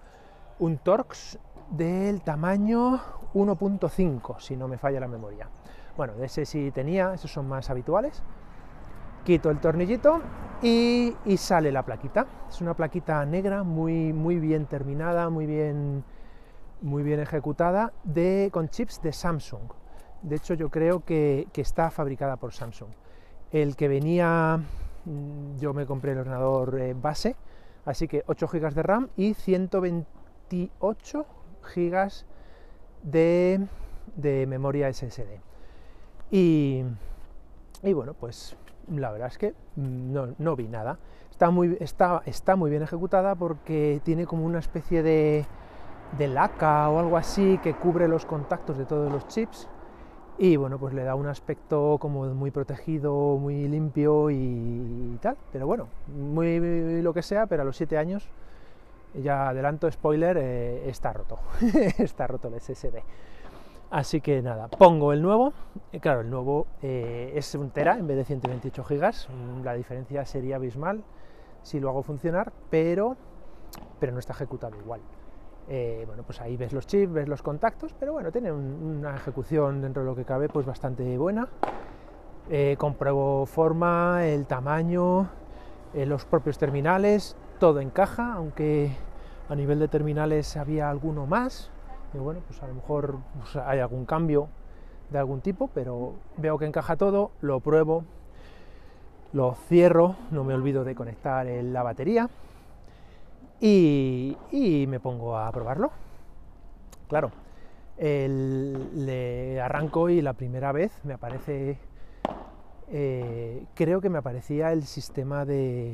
Un 0.60 0.80
Torx 0.80 1.38
del 1.70 2.22
tamaño 2.22 3.00
1.5, 3.36 4.40
si 4.40 4.56
no 4.56 4.68
me 4.68 4.80
falla 4.80 5.00
la 5.00 5.08
memoria. 5.08 5.48
Bueno, 5.96 6.14
de 6.14 6.26
ese 6.26 6.44
sí 6.44 6.72
tenía, 6.72 7.14
esos 7.14 7.32
son 7.32 7.48
más 7.48 7.70
habituales. 7.70 8.24
Quito 9.24 9.52
el 9.52 9.60
tornillito 9.60 10.22
y, 10.64 11.14
sale 11.38 11.72
la 11.72 11.84
plaquita. 11.84 12.26
Es 12.50 12.62
una 12.62 12.74
plaquita 12.74 13.24
negra 13.28 13.62
muy, 13.62 14.12
muy 14.12 14.40
bien 14.40 14.66
terminada, 14.66 15.30
muy 15.30 15.46
bien, 15.46 16.04
muy 16.82 17.04
bien 17.04 17.20
ejecutada, 17.20 17.94
con 18.52 18.70
chips 18.70 19.04
de 19.04 19.14
Samsung. 19.14 19.83
De 20.24 20.38
hecho, 20.38 20.54
yo 20.54 20.70
creo 20.70 21.04
que, 21.04 21.48
está 21.54 21.92
fabricada 21.92 22.38
por 22.38 22.54
Samsung. 22.54 22.90
El 23.52 23.76
que 23.76 23.90
venía, 23.90 24.58
mm, 25.06 25.58
yo 25.60 25.74
me 25.74 25.86
compré 25.86 26.14
el 26.14 26.20
ordenador 26.20 26.80
eh, 26.80 26.96
base, 27.00 27.36
así 27.86 28.08
que 28.08 28.24
8 28.28 28.48
GB 28.48 28.74
de 28.74 28.84
RAM 28.84 29.10
y 29.18 29.34
128 29.34 31.26
gigas 31.74 32.26
de, 33.04 33.68
memoria 34.48 34.92
SSD. 34.94 35.42
Y, 36.32 36.84
bueno, 37.84 38.14
pues 38.14 38.56
la 38.88 39.12
verdad 39.12 39.28
es 39.28 39.38
que 39.38 39.54
no, 39.76 40.56
vi 40.56 40.70
nada. 40.70 41.00
Está 41.32 41.50
muy, 41.50 41.78
está, 41.82 42.56
muy 42.56 42.70
bien 42.70 42.82
ejecutada 42.82 43.36
porque 43.36 44.00
tiene 44.06 44.26
como 44.26 44.46
una 44.46 44.60
especie 44.60 45.04
de, 45.04 45.46
de 46.18 46.28
laca 46.30 46.90
o 46.90 47.00
algo 47.00 47.18
así 47.18 47.60
que 47.62 47.74
cubre 47.74 48.08
los 48.08 48.26
contactos 48.26 48.78
de 48.78 48.86
todos 48.86 49.12
los 49.12 49.28
chips 49.28 49.68
y 50.44 50.58
bueno, 50.58 50.78
pues 50.78 50.94
le 50.94 51.06
da 51.06 51.16
un 51.16 51.28
aspecto 51.28 51.98
como 52.02 52.26
muy 52.26 52.52
protegido, 52.52 53.38
muy 53.38 53.66
limpio 53.70 54.30
y, 54.30 55.18
tal. 55.22 55.38
Pero 55.54 55.66
bueno, 55.66 55.88
muy 56.08 57.02
lo 57.02 57.14
que 57.14 57.22
sea, 57.22 57.48
pero 57.48 57.62
a 57.62 57.66
los 57.66 57.78
7 57.78 57.98
años 57.98 58.28
ya 59.14 59.48
adelanto, 59.48 59.90
spoiler, 59.90 60.38
eh, 60.38 60.90
está 60.90 61.14
roto. 61.14 61.40
está 61.98 62.28
roto 62.28 62.50
el 62.50 62.60
SSD. 62.60 62.98
Así 63.90 64.20
que 64.20 64.42
nada, 64.42 64.68
pongo 64.68 65.14
el 65.14 65.22
nuevo. 65.22 65.54
claro, 66.02 66.20
el 66.20 66.30
nuevo 66.30 66.68
eh, 66.82 67.32
es 67.36 67.56
un 67.56 67.70
Tera 67.70 67.98
en 67.98 68.06
vez 68.06 68.18
de 68.18 68.26
128 68.26 68.84
gigas. 68.84 69.30
La 69.64 69.76
diferencia 69.76 70.26
sería 70.26 70.58
abismal 70.58 71.06
si 71.62 71.80
lo 71.80 71.88
hago 71.88 72.04
funcionar, 72.04 72.52
pero, 72.70 73.16
pero 73.98 74.12
no 74.12 74.20
está 74.20 74.34
ejecutado 74.34 74.76
igual. 74.78 75.00
Eh, 75.70 76.04
bueno, 76.06 76.24
pues 76.24 76.42
ahí 76.42 76.58
ves 76.58 76.74
los 76.74 76.86
chips, 76.88 77.14
ves 77.14 77.28
los 77.28 77.42
contactos, 77.42 77.94
pero 77.98 78.14
bueno, 78.14 78.32
tiene 78.32 78.52
una 78.52 79.16
ejecución 79.16 79.82
dentro 79.82 80.04
de 80.04 80.10
lo 80.10 80.16
que 80.16 80.26
cabe 80.26 80.50
pues 80.50 80.66
bastante 80.66 81.18
buena. 81.18 81.48
compruebo 82.78 83.46
forma, 83.46 84.26
el 84.28 84.46
tamaño, 84.46 85.30
los 85.94 86.26
propios 86.26 86.58
terminales, 86.58 87.38
todo 87.60 87.80
encaja, 87.80 88.34
aunque 88.34 88.92
a 89.50 89.56
nivel 89.56 89.80
de 89.80 89.88
terminales 89.88 90.58
había 90.58 90.90
alguno 90.90 91.26
más. 91.26 91.72
Y 92.14 92.18
bueno, 92.18 92.42
pues 92.48 92.62
a 92.62 92.68
lo 92.68 92.74
mejor 92.74 93.18
pues, 93.40 93.56
hay 93.56 93.80
algún 93.80 94.06
cambio 94.06 94.50
de 95.10 95.20
algún 95.20 95.42
tipo, 95.42 95.70
pero 95.74 96.14
veo 96.38 96.58
que 96.58 96.66
encaja 96.66 96.96
todo, 96.96 97.32
lo 97.42 97.60
pruebo, 97.60 98.04
lo 99.32 99.56
cierro, 99.68 100.16
no 100.32 100.44
me 100.44 100.54
olvido 100.54 100.84
de 100.84 100.96
conectar 100.96 101.46
la 101.46 101.84
batería 101.84 102.30
y, 103.66 104.86
me 104.88 105.00
pongo 105.00 105.38
a 105.38 105.50
probarlo. 105.52 105.92
Claro, 107.08 107.32
le 107.98 109.62
arranco 109.62 110.10
y 110.10 110.22
la 110.22 110.34
primera 110.34 110.72
vez 110.72 110.92
me 111.06 111.14
aparece, 111.14 111.78
eh, 112.90 113.66
creo 113.74 114.02
que 114.02 114.10
me 114.10 114.18
aparecía 114.18 114.72
el 114.74 114.84
sistema 114.84 115.46
de, 115.46 115.94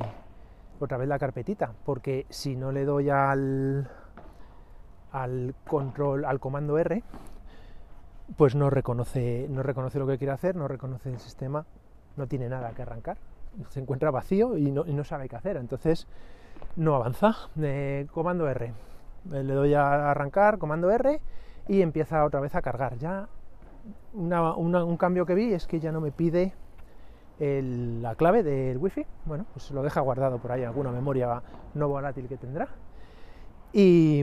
otra 0.79 0.97
vez 0.97 1.07
la 1.07 1.19
carpetita, 1.19 1.73
porque 1.85 2.25
si 2.29 2.55
no 2.55 2.71
le 2.71 2.85
doy 2.85 3.09
al, 3.09 3.89
al 5.11 5.53
control, 5.67 6.25
al 6.25 6.39
comando 6.39 6.77
R, 6.77 7.03
pues 8.35 8.55
no 8.55 8.69
reconoce, 8.69 9.47
no 9.49 9.61
reconoce 9.61 9.99
lo 9.99 10.07
que 10.07 10.17
quiere 10.17 10.33
hacer, 10.33 10.55
no 10.55 10.67
reconoce 10.67 11.09
el 11.09 11.19
sistema, 11.19 11.65
no 12.15 12.27
tiene 12.27 12.49
nada 12.49 12.71
que 12.71 12.81
arrancar, 12.81 13.17
se 13.69 13.79
encuentra 13.79 14.09
vacío 14.09 14.57
y 14.57 14.71
no, 14.71 14.85
no 14.85 15.03
sabe 15.03 15.27
qué 15.29 15.35
hacer, 15.35 15.57
entonces 15.57 16.07
no 16.79 16.95
avanza. 16.95 17.35
Eh, 17.61 18.07
comando 18.11 18.47
R, 18.47 18.65
eh, 18.65 19.43
le 19.43 19.53
doy 19.53 19.73
a 19.73 20.09
arrancar, 20.09 20.57
comando 20.57 20.89
R 20.89 21.21
y 21.67 21.81
empieza 21.81 22.25
otra 22.25 22.39
vez 22.39 22.55
a 22.55 22.61
cargar. 22.61 22.97
Ya 22.97 23.27
un 24.13 24.97
cambio 24.97 25.25
que 25.25 25.35
vi 25.35 25.53
es 25.53 25.67
que 25.67 25.79
ya 25.79 25.91
no 25.91 26.01
me 26.01 26.11
pide 26.11 26.53
la 27.39 28.15
clave 28.15 28.43
del 28.43 28.77
wifi, 28.77 29.05
bueno, 29.25 29.45
pues 29.53 29.71
lo 29.71 29.81
deja 29.81 30.01
guardado 30.01 30.39
por 30.39 30.51
ahí 30.51 30.63
alguna 30.63 30.91
memoria 30.91 31.41
no 31.73 31.87
volátil 31.87 32.27
que 32.27 32.35
tendrá 32.35 32.67
y, 33.71 34.19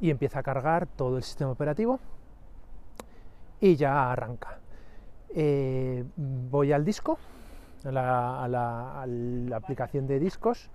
empieza 0.00 0.40
a 0.40 0.42
cargar 0.42 0.86
todo 0.86 1.16
el 1.16 1.22
sistema 1.22 1.52
operativo 1.52 2.00
y 3.60 3.76
ya 3.76 4.10
arranca. 4.10 4.58
Eh, 5.34 6.04
voy 6.16 6.72
al 6.72 6.84
disco, 6.84 7.18
a 7.84 7.90
la, 8.48 9.02
aplicación 9.54 10.06
de 10.06 10.18
discos, 10.18 10.70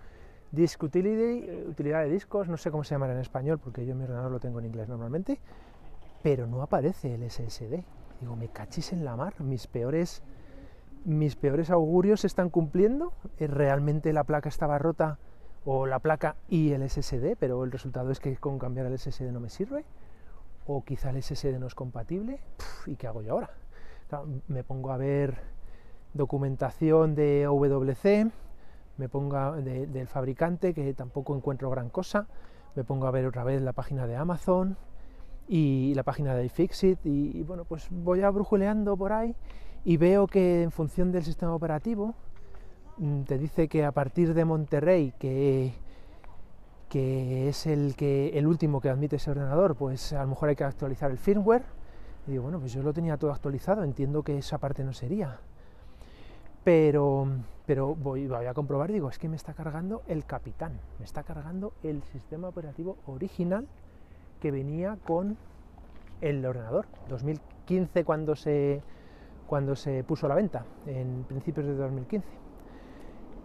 Disk 0.52 0.84
Utility, 0.84 1.50
utilidad 1.68 2.04
de 2.04 2.10
discos, 2.10 2.48
no 2.48 2.58
sé 2.58 2.72
cómo 2.72 2.84
se 2.84 2.96
llama 2.96 3.12
en 3.12 3.20
español 3.20 3.60
porque 3.60 3.86
yo 3.86 3.96
mi 3.96 4.04
ordenador 4.04 4.32
lo 4.32 4.40
tengo 4.40 4.60
en 4.60 4.66
inglés 4.66 4.88
normalmente, 4.88 5.40
pero 6.24 6.48
no 6.48 6.62
aparece 6.62 7.16
el 7.16 7.30
SSD. 7.30 7.84
Digo, 8.22 8.36
me 8.36 8.48
cachis 8.50 8.94
en 8.94 9.06
la 9.06 9.16
mar, 9.16 9.40
mis 9.42 9.68
peores 9.68 10.24
mis 11.08 11.38
peores 11.38 11.70
augurios 11.70 12.22
se 12.22 12.28
están 12.28 12.50
cumpliendo, 12.50 13.14
eh, 13.40 13.48
realmente 13.48 14.12
la 14.12 14.26
placa 14.26 14.50
estaba 14.50 14.78
rota 14.78 15.20
o 15.64 15.86
la 15.86 16.00
placa 16.00 16.36
y 16.50 16.74
el 16.74 16.88
SSD, 16.88 17.38
pero 17.40 17.64
el 17.64 17.72
resultado 17.72 18.12
es 18.12 18.20
que 18.20 18.36
con 18.36 18.60
cambiar 18.60 18.88
el 18.88 18.98
SSD 18.98 19.32
no 19.32 19.40
me 19.40 19.50
sirve, 19.50 19.86
o 20.66 20.84
quizá 20.84 21.12
el 21.12 21.24
SSD 21.24 21.60
no 21.60 21.68
es 21.68 21.76
compatible, 21.76 22.42
¿y 22.86 22.96
qué 22.96 23.08
hago 23.08 23.22
yo 23.22 23.34
ahora? 23.34 23.50
me 24.48 24.64
pongo 24.64 24.94
a 24.94 24.98
ver 24.98 25.38
documentación 26.14 27.14
de 27.14 27.44
WC, 27.46 28.32
me 28.98 29.10
pongo 29.10 29.54
del 29.54 30.08
fabricante, 30.08 30.74
que 30.74 30.94
tampoco 30.94 31.36
encuentro 31.36 31.70
gran 31.70 31.90
cosa, 31.90 32.28
me 32.76 32.84
pongo 32.84 33.08
a 33.08 33.12
ver 33.12 33.26
otra 33.26 33.44
vez 33.44 33.62
la 33.62 33.74
página 33.74 34.08
de 34.08 34.16
Amazon 34.16 34.78
y 35.48 35.94
la 35.96 36.04
página 36.04 36.36
de 36.36 36.46
iFixit, 36.46 37.06
y, 37.06 37.38
y 37.38 37.44
bueno, 37.44 37.64
pues 37.66 37.88
voy 37.90 38.22
a 38.22 38.30
brujuleando 38.30 38.98
por 38.98 39.14
ahí 39.14 39.36
y 39.88 39.96
veo 39.96 40.28
que 40.28 40.64
en 40.64 40.72
función 40.72 41.14
del 41.14 41.24
sistema 41.24 41.56
operativo 41.56 42.14
mm, 42.98 43.22
te 43.22 43.38
dice 43.38 43.68
que 43.70 43.86
a 43.86 43.94
partir 43.94 44.34
de 44.34 44.44
Monterrey, 44.44 45.14
que, 45.18 45.74
que 46.90 47.48
es 47.50 47.66
el, 47.68 47.96
que, 47.96 48.38
el 48.38 48.48
último 48.48 48.82
que 48.82 48.90
admite 48.90 49.16
ese 49.16 49.32
ordenador, 49.32 49.76
pues 49.76 50.14
a 50.14 50.24
lo 50.24 50.28
mejor 50.28 50.50
hay 50.50 50.56
que 50.56 50.66
actualizar 50.66 51.12
el 51.12 51.18
firmware. 51.18 51.64
Y 52.28 52.32
digo, 52.32 52.44
bueno, 52.44 52.60
pues 52.60 52.74
yo 52.74 52.84
lo 52.84 52.92
tenía 52.92 53.16
todo 53.16 53.32
actualizado, 53.32 53.84
entiendo 53.84 54.24
que 54.24 54.38
esa 54.38 54.58
parte 54.58 54.84
no 54.84 54.92
sería. 54.92 55.40
Pero, 56.68 57.26
pero 57.66 57.96
voy, 57.96 58.28
a 58.30 58.54
comprobar 58.54 58.92
digo, 58.92 59.08
es 59.08 59.18
que 59.18 59.30
me 59.30 59.38
está 59.38 59.54
cargando 59.54 60.02
el 60.06 60.26
capitán, 60.26 60.82
me 61.00 61.06
está 61.06 61.24
cargando 61.24 61.72
el 61.82 62.04
sistema 62.04 62.50
operativo 62.50 62.98
original 63.06 63.70
que 64.42 64.52
venía 64.52 64.98
con 65.06 65.38
el 66.20 66.46
ordenador. 66.46 66.86
2015 67.08 68.04
cuando 68.04 68.36
se 68.36 68.82
cuando 69.48 69.78
se 69.78 70.04
puso 70.04 70.26
a 70.26 70.30
la 70.30 70.36
venta, 70.36 70.66
en 70.88 71.24
principios 71.24 71.68
de 71.68 71.76
2015. 71.76 72.28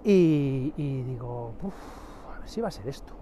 Y, 0.02 0.72
digo, 1.06 1.52
a 2.34 2.40
ver 2.40 2.48
si 2.48 2.60
va 2.60 2.66
a 2.66 2.72
ser 2.72 2.88
esto. 2.88 3.12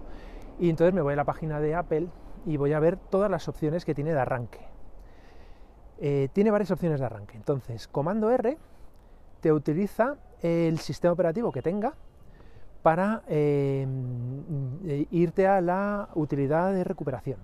Y 0.59 0.71
entonces 0.71 0.95
me 0.95 1.03
voy 1.03 1.13
a 1.13 1.17
la 1.17 1.25
página 1.25 1.61
de 1.61 1.75
Apple 1.75 2.09
y 2.47 2.57
voy 2.57 2.73
a 2.73 2.81
ver 2.81 2.97
todas 2.97 3.31
las 3.31 3.49
opciones 3.49 3.85
que 3.85 3.95
tiene 3.95 4.15
de 4.15 4.21
arranque. 4.21 4.61
Eh, 5.99 6.31
tiene 6.33 6.51
varias 6.51 6.71
opciones 6.71 7.01
de 7.01 7.05
arranque. 7.05 7.37
Entonces, 7.37 7.87
comando 7.87 8.31
R 8.31 8.57
te 9.41 9.53
utiliza 9.53 10.17
el 10.43 10.79
sistema 10.79 11.13
operativo 11.13 11.53
que 11.53 11.63
tenga 11.63 11.95
para 12.83 13.23
eh, 13.29 13.87
irte 15.11 15.47
a 15.47 15.61
la 15.61 16.09
utilidad 16.15 16.73
de 16.73 16.85
recuperación. 16.85 17.39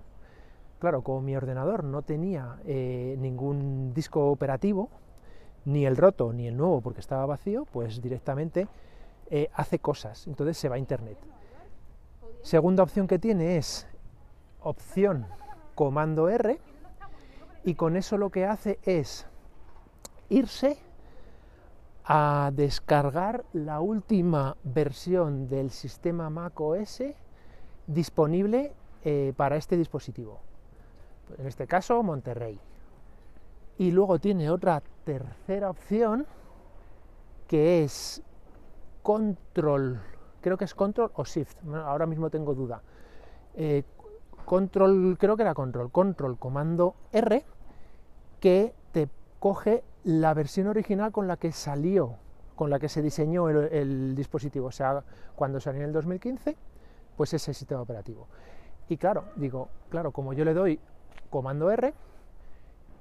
Claro, 0.79 1.03
como 1.03 1.21
mi 1.21 1.37
ordenador 1.37 1.85
no 1.85 2.03
tenía 2.03 2.59
eh, 2.65 3.17
ningún 3.19 3.93
disco 3.95 4.31
operativo, 4.31 4.91
ni 5.65 5.85
el 5.85 5.97
roto 5.97 6.33
ni 6.33 6.47
el 6.47 6.57
nuevo 6.57 6.81
porque 6.81 7.01
estaba 7.01 7.27
vacío, 7.27 7.67
pues 7.67 8.01
directamente 8.01 8.69
eh, 9.31 9.51
hace 9.55 9.79
cosas, 9.79 10.27
entonces 10.27 10.57
se 10.57 10.69
va 10.69 10.77
a 10.77 10.79
internet. 10.79 11.19
Segunda 12.43 12.83
opción 12.83 13.07
que 13.07 13.19
tiene 13.19 13.57
es 13.57 13.87
opción 14.61 15.27
comando 15.75 16.29
R 16.29 16.59
y 17.65 17.75
con 17.75 17.97
eso 17.97 18.17
lo 18.17 18.31
que 18.31 18.47
hace 18.47 18.79
es 18.85 19.27
irse 20.29 20.79
a 22.07 22.53
descargar 22.55 23.45
la 23.53 23.81
última 23.81 24.57
versión 24.63 25.49
del 25.49 25.71
sistema 25.71 26.31
Mac 26.31 26.59
OS 26.61 27.03
disponible 27.89 28.73
eh, 29.05 29.33
para 29.37 29.57
este 29.57 29.77
dispositivo. 29.77 30.41
En 31.37 31.47
este 31.47 31.67
caso, 31.67 32.01
Monterrey. 32.05 32.61
Y 33.79 33.91
luego 33.91 34.21
tiene 34.21 34.51
otra 34.51 34.83
tercera 35.05 35.69
opción 35.69 36.27
que 37.49 37.83
es 37.83 38.23
control, 39.03 40.01
creo 40.41 40.57
que 40.57 40.65
es 40.65 40.75
control 40.75 41.11
o 41.15 41.25
shift, 41.25 41.57
ahora 41.75 42.07
mismo 42.07 42.31
tengo 42.31 42.55
duda. 42.55 42.83
Eh, 43.55 43.83
control, 44.45 45.17
creo 45.19 45.37
que 45.37 45.43
era 45.43 45.55
control, 45.55 45.91
control 45.91 46.39
comando 46.39 46.95
R, 47.13 47.45
que 48.41 48.75
te 48.93 49.09
coge 49.39 49.83
la 50.07 50.35
versión 50.35 50.69
original 50.69 51.11
con 51.11 51.27
la 51.27 51.37
que 51.37 51.51
salió, 51.51 52.15
con 52.55 52.71
la 52.71 52.79
que 52.79 52.89
se 52.89 53.03
diseñó 53.03 53.49
el, 53.49 54.15
dispositivo, 54.15 54.69
o 54.69 54.71
sea, 54.71 55.03
cuando 55.35 55.59
salió 55.59 55.81
en 55.81 55.89
el 55.89 55.93
2015, 55.93 56.57
pues 57.17 57.35
ese 57.35 57.53
sistema 57.53 57.81
operativo. 57.81 58.29
Y 58.89 58.99
claro, 58.99 59.25
digo, 59.35 59.69
claro, 59.89 60.13
como 60.13 60.33
yo 60.33 60.45
le 60.45 60.55
doy 60.55 60.79
comando 61.29 61.73
R, 61.73 61.93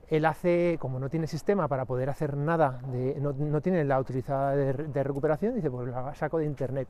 él 0.07 0.25
hace, 0.25 0.77
como 0.79 0.99
no 0.99 1.07
tiene 1.07 1.27
sistema 1.27 1.67
para 1.67 1.85
poder 1.85 2.09
hacer 2.09 2.35
nada, 2.35 2.81
de, 2.91 3.19
no, 3.19 3.61
tiene 3.61 3.83
la 3.83 3.99
utilizada 3.99 4.55
de, 4.55 5.03
recuperación, 5.03 5.53
dice, 5.53 5.69
pues 5.69 5.87
la 5.87 6.15
saco 6.15 6.39
de 6.39 6.45
internet. 6.45 6.87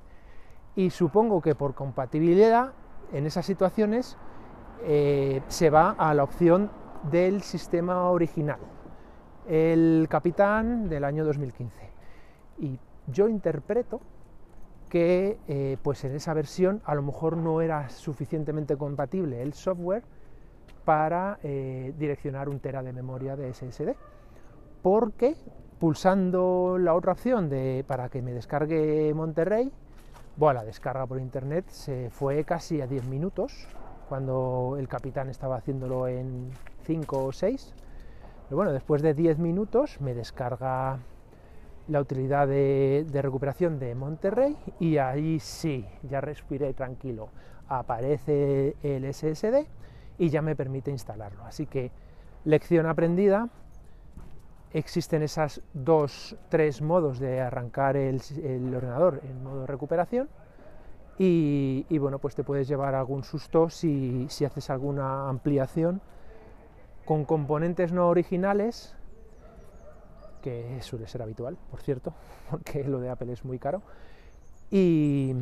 Y 0.77 0.91
supongo 0.91 1.41
que 1.41 1.55
por 1.55 1.73
compatibilidad, 1.75 2.71
en 3.11 3.25
esas 3.25 3.45
situaciones, 3.45 4.17
eh, 4.83 5.41
se 5.49 5.69
va 5.69 5.91
a 5.91 6.13
la 6.13 6.23
opción 6.23 6.71
del 7.11 7.41
sistema 7.41 8.09
original 8.09 8.59
el 9.47 10.07
capitán 10.09 10.89
del 10.89 11.03
año 11.03 11.25
2015. 11.25 11.89
Y 12.59 12.79
yo 13.07 13.27
interpreto 13.27 14.01
que 14.89 15.37
eh, 15.47 15.77
pues 15.81 16.03
en 16.03 16.15
esa 16.15 16.33
versión 16.33 16.81
a 16.85 16.95
lo 16.95 17.01
mejor 17.01 17.37
no 17.37 17.61
era 17.61 17.89
suficientemente 17.89 18.77
compatible 18.77 19.41
el 19.41 19.53
software 19.53 20.03
para 20.85 21.39
eh, 21.43 21.93
direccionar 21.97 22.47
un 22.47 22.59
tera 22.59 22.83
de 22.83 22.93
memoria 22.93 23.35
de 23.35 23.53
SSD. 23.53 23.95
Porque 24.81 25.35
pulsando 25.79 26.77
la 26.79 26.93
otra 26.93 27.13
opción 27.13 27.49
de, 27.49 27.83
para 27.87 28.09
que 28.09 28.21
me 28.21 28.33
descargue 28.33 29.13
Monterrey, 29.13 29.71
bueno, 30.37 30.59
la 30.59 30.65
descarga 30.65 31.05
por 31.07 31.19
internet 31.19 31.65
se 31.69 32.09
fue 32.09 32.43
casi 32.43 32.81
a 32.81 32.87
10 32.87 33.05
minutos, 33.05 33.67
cuando 34.07 34.75
el 34.77 34.87
capitán 34.87 35.29
estaba 35.29 35.57
haciéndolo 35.57 36.07
en 36.07 36.51
5 36.83 37.25
o 37.25 37.31
6 37.31 37.73
pero 38.45 38.57
bueno, 38.57 38.71
después 38.71 39.01
de 39.01 39.13
10 39.13 39.39
minutos 39.39 39.99
me 40.01 40.13
descarga 40.13 40.99
la 41.87 41.99
utilidad 41.99 42.47
de, 42.47 43.05
recuperación 43.11 43.79
de 43.79 43.95
Monterrey 43.95 44.55
y 44.79 44.97
ahí 44.97 45.39
sí, 45.39 45.85
ya 46.03 46.21
respiré 46.21 46.73
tranquilo. 46.73 47.29
Aparece 47.67 48.75
el 48.83 49.11
SSD 49.11 49.65
y 50.19 50.29
ya 50.29 50.41
me 50.43 50.55
permite 50.55 50.91
instalarlo. 50.91 51.43
Así 51.45 51.65
que 51.65 51.91
lección 52.43 52.85
aprendida. 52.85 53.49
Existen 54.73 55.23
esas 55.23 55.61
dos, 55.73 56.37
tres 56.49 56.81
modos 56.81 57.17
de 57.17 57.41
arrancar 57.41 57.97
el, 57.97 58.19
ordenador 58.75 59.21
en 59.23 59.43
modo 59.43 59.65
recuperación. 59.65 60.29
Y, 61.17 61.97
bueno, 61.97 62.19
pues 62.19 62.35
te 62.35 62.43
puedes 62.43 62.67
llevar 62.67 62.93
algún 62.93 63.23
susto 63.23 63.69
si 63.69 64.27
haces 64.45 64.69
alguna 64.69 65.29
ampliación 65.29 66.01
con 67.05 67.25
componentes 67.25 67.91
no 67.91 68.09
originales, 68.09 68.95
que 70.41 70.81
suele 70.81 71.07
ser 71.07 71.21
habitual, 71.21 71.57
por 71.71 71.81
cierto, 71.81 72.13
porque 72.49 72.83
lo 72.83 72.99
de 72.99 73.09
Apple 73.09 73.31
es 73.31 73.45
muy 73.45 73.59
caro, 73.59 73.81
y, 74.71 75.33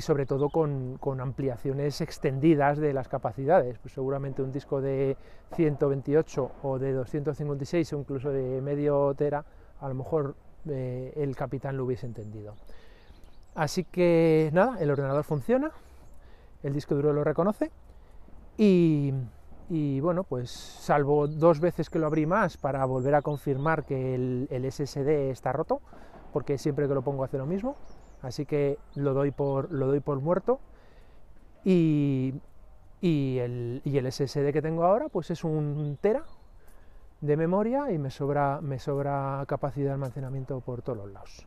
sobre 0.00 0.26
todo 0.26 0.50
con, 0.50 0.98
ampliaciones 1.20 2.00
extendidas 2.00 2.78
de 2.78 2.92
las 2.92 3.08
capacidades. 3.08 3.78
Pues 3.78 3.94
seguramente 3.94 4.42
un 4.42 4.52
disco 4.52 4.80
de 4.80 5.16
128 5.54 6.50
o 6.62 6.78
de 6.78 6.92
256 6.92 7.92
o 7.92 7.98
incluso 7.98 8.30
de 8.30 8.60
medio 8.60 9.14
tera, 9.14 9.44
a 9.80 9.88
lo 9.88 9.94
mejor 9.94 10.34
eh, 10.68 11.12
el 11.16 11.36
capitán 11.36 11.76
lo 11.76 11.84
hubiese 11.84 12.06
entendido. 12.06 12.54
Así 13.54 13.84
que 13.84 14.50
nada, 14.52 14.78
el 14.80 14.90
ordenador 14.90 15.24
funciona, 15.24 15.70
el 16.62 16.72
disco 16.72 16.94
duro 16.94 17.12
lo 17.12 17.22
reconoce 17.22 17.70
y, 18.56 19.12
y 19.68 20.00
bueno, 20.00 20.24
pues 20.24 20.50
salvo 20.50 21.26
dos 21.26 21.60
veces 21.60 21.88
que 21.88 21.98
lo 21.98 22.06
abrí 22.06 22.26
más 22.26 22.56
para 22.56 22.84
volver 22.84 23.14
a 23.14 23.22
confirmar 23.22 23.84
que 23.84 24.14
el, 24.14 24.70
SSD 24.70 25.30
está 25.30 25.52
roto, 25.52 25.80
porque 26.32 26.58
siempre 26.58 26.88
que 26.88 26.94
lo 26.94 27.02
pongo 27.02 27.24
hace 27.24 27.38
lo 27.38 27.46
mismo, 27.46 27.76
así 28.22 28.44
que 28.44 28.78
lo 28.94 29.14
doy 29.14 29.30
por, 29.30 29.72
lo 29.72 29.86
doy 29.86 30.00
por 30.00 30.20
muerto. 30.20 30.60
Y, 31.64 32.34
el, 33.00 33.82
SSD 33.84 34.52
que 34.52 34.62
tengo 34.62 34.84
ahora 34.84 35.08
pues 35.08 35.30
es 35.30 35.42
un 35.42 35.98
tera 36.00 36.24
de 37.20 37.36
memoria 37.36 37.90
y 37.92 37.98
me 37.98 38.10
sobra, 38.10 38.60
me 38.60 38.78
sobra 38.78 39.44
capacidad 39.46 39.86
de 39.86 39.92
almacenamiento 39.92 40.60
por 40.60 40.82
todos 40.82 40.98
los 40.98 41.12
lados. 41.12 41.46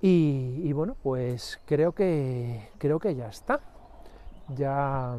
Y, 0.00 0.60
y 0.64 0.72
bueno, 0.72 0.96
pues 1.02 1.60
creo 1.64 1.92
que, 1.92 2.68
creo 2.78 2.98
que 2.98 3.14
ya 3.14 3.28
está. 3.28 3.60
Ya 4.54 5.16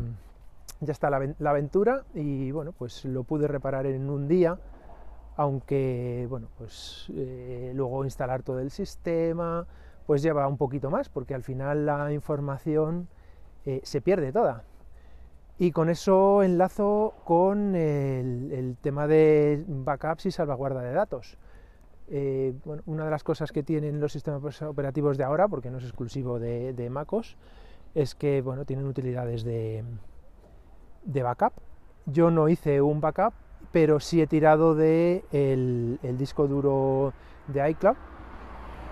ya 0.81 0.91
está 0.91 1.09
la, 1.09 1.49
aventura 1.49 2.03
y 2.13 2.51
bueno, 2.51 2.71
pues 2.71 3.05
lo 3.05 3.23
pude 3.23 3.47
reparar 3.47 3.85
en 3.85 4.09
un 4.09 4.27
día, 4.27 4.59
aunque 5.35 6.27
bueno, 6.29 6.49
pues 6.57 7.07
eh, 7.15 7.71
luego 7.75 8.03
instalar 8.03 8.43
todo 8.43 8.59
el 8.59 8.71
sistema, 8.71 9.65
pues 10.05 10.21
lleva 10.21 10.47
un 10.47 10.57
poquito 10.57 10.89
más, 10.89 11.09
porque 11.09 11.33
al 11.33 11.43
final 11.43 11.85
la 11.85 12.11
información 12.13 13.07
eh, 13.65 13.81
se 13.83 14.01
pierde 14.01 14.31
toda. 14.31 14.63
Y 15.59 15.71
con 15.71 15.89
eso 15.89 16.43
enlazo 16.43 17.15
con 17.23 17.75
el, 17.75 18.77
tema 18.81 19.07
de 19.07 19.63
backups 19.67 20.27
y 20.27 20.31
salvaguarda 20.31 20.81
de 20.81 20.93
datos. 20.93 21.37
Eh, 22.09 22.53
una 22.85 23.05
de 23.05 23.11
las 23.11 23.23
cosas 23.23 23.51
que 23.51 23.63
tienen 23.63 23.99
los 23.99 24.11
sistemas 24.11 24.61
operativos 24.61 25.17
de 25.17 25.23
ahora, 25.23 25.47
porque 25.47 25.71
no 25.71 25.79
es 25.79 25.83
exclusivo 25.83 26.39
de, 26.39 26.73
de 26.73 26.89
MacOS, 26.91 27.35
es 27.95 28.13
que 28.13 28.41
bueno, 28.41 28.65
tienen 28.65 28.85
utilidades 28.85 29.43
de, 29.43 29.83
de 31.07 31.23
backup. 31.23 31.53
Yo 32.05 32.29
no 32.29 32.47
hice 32.49 32.81
un 32.81 33.01
backup, 33.01 33.33
pero 33.71 33.99
sí 33.99 34.21
he 34.21 34.27
tirado 34.27 34.75
de 34.75 35.23
el, 35.31 35.99
disco 36.17 36.47
duro 36.47 37.13
de 37.47 37.69
iCloud 37.71 37.95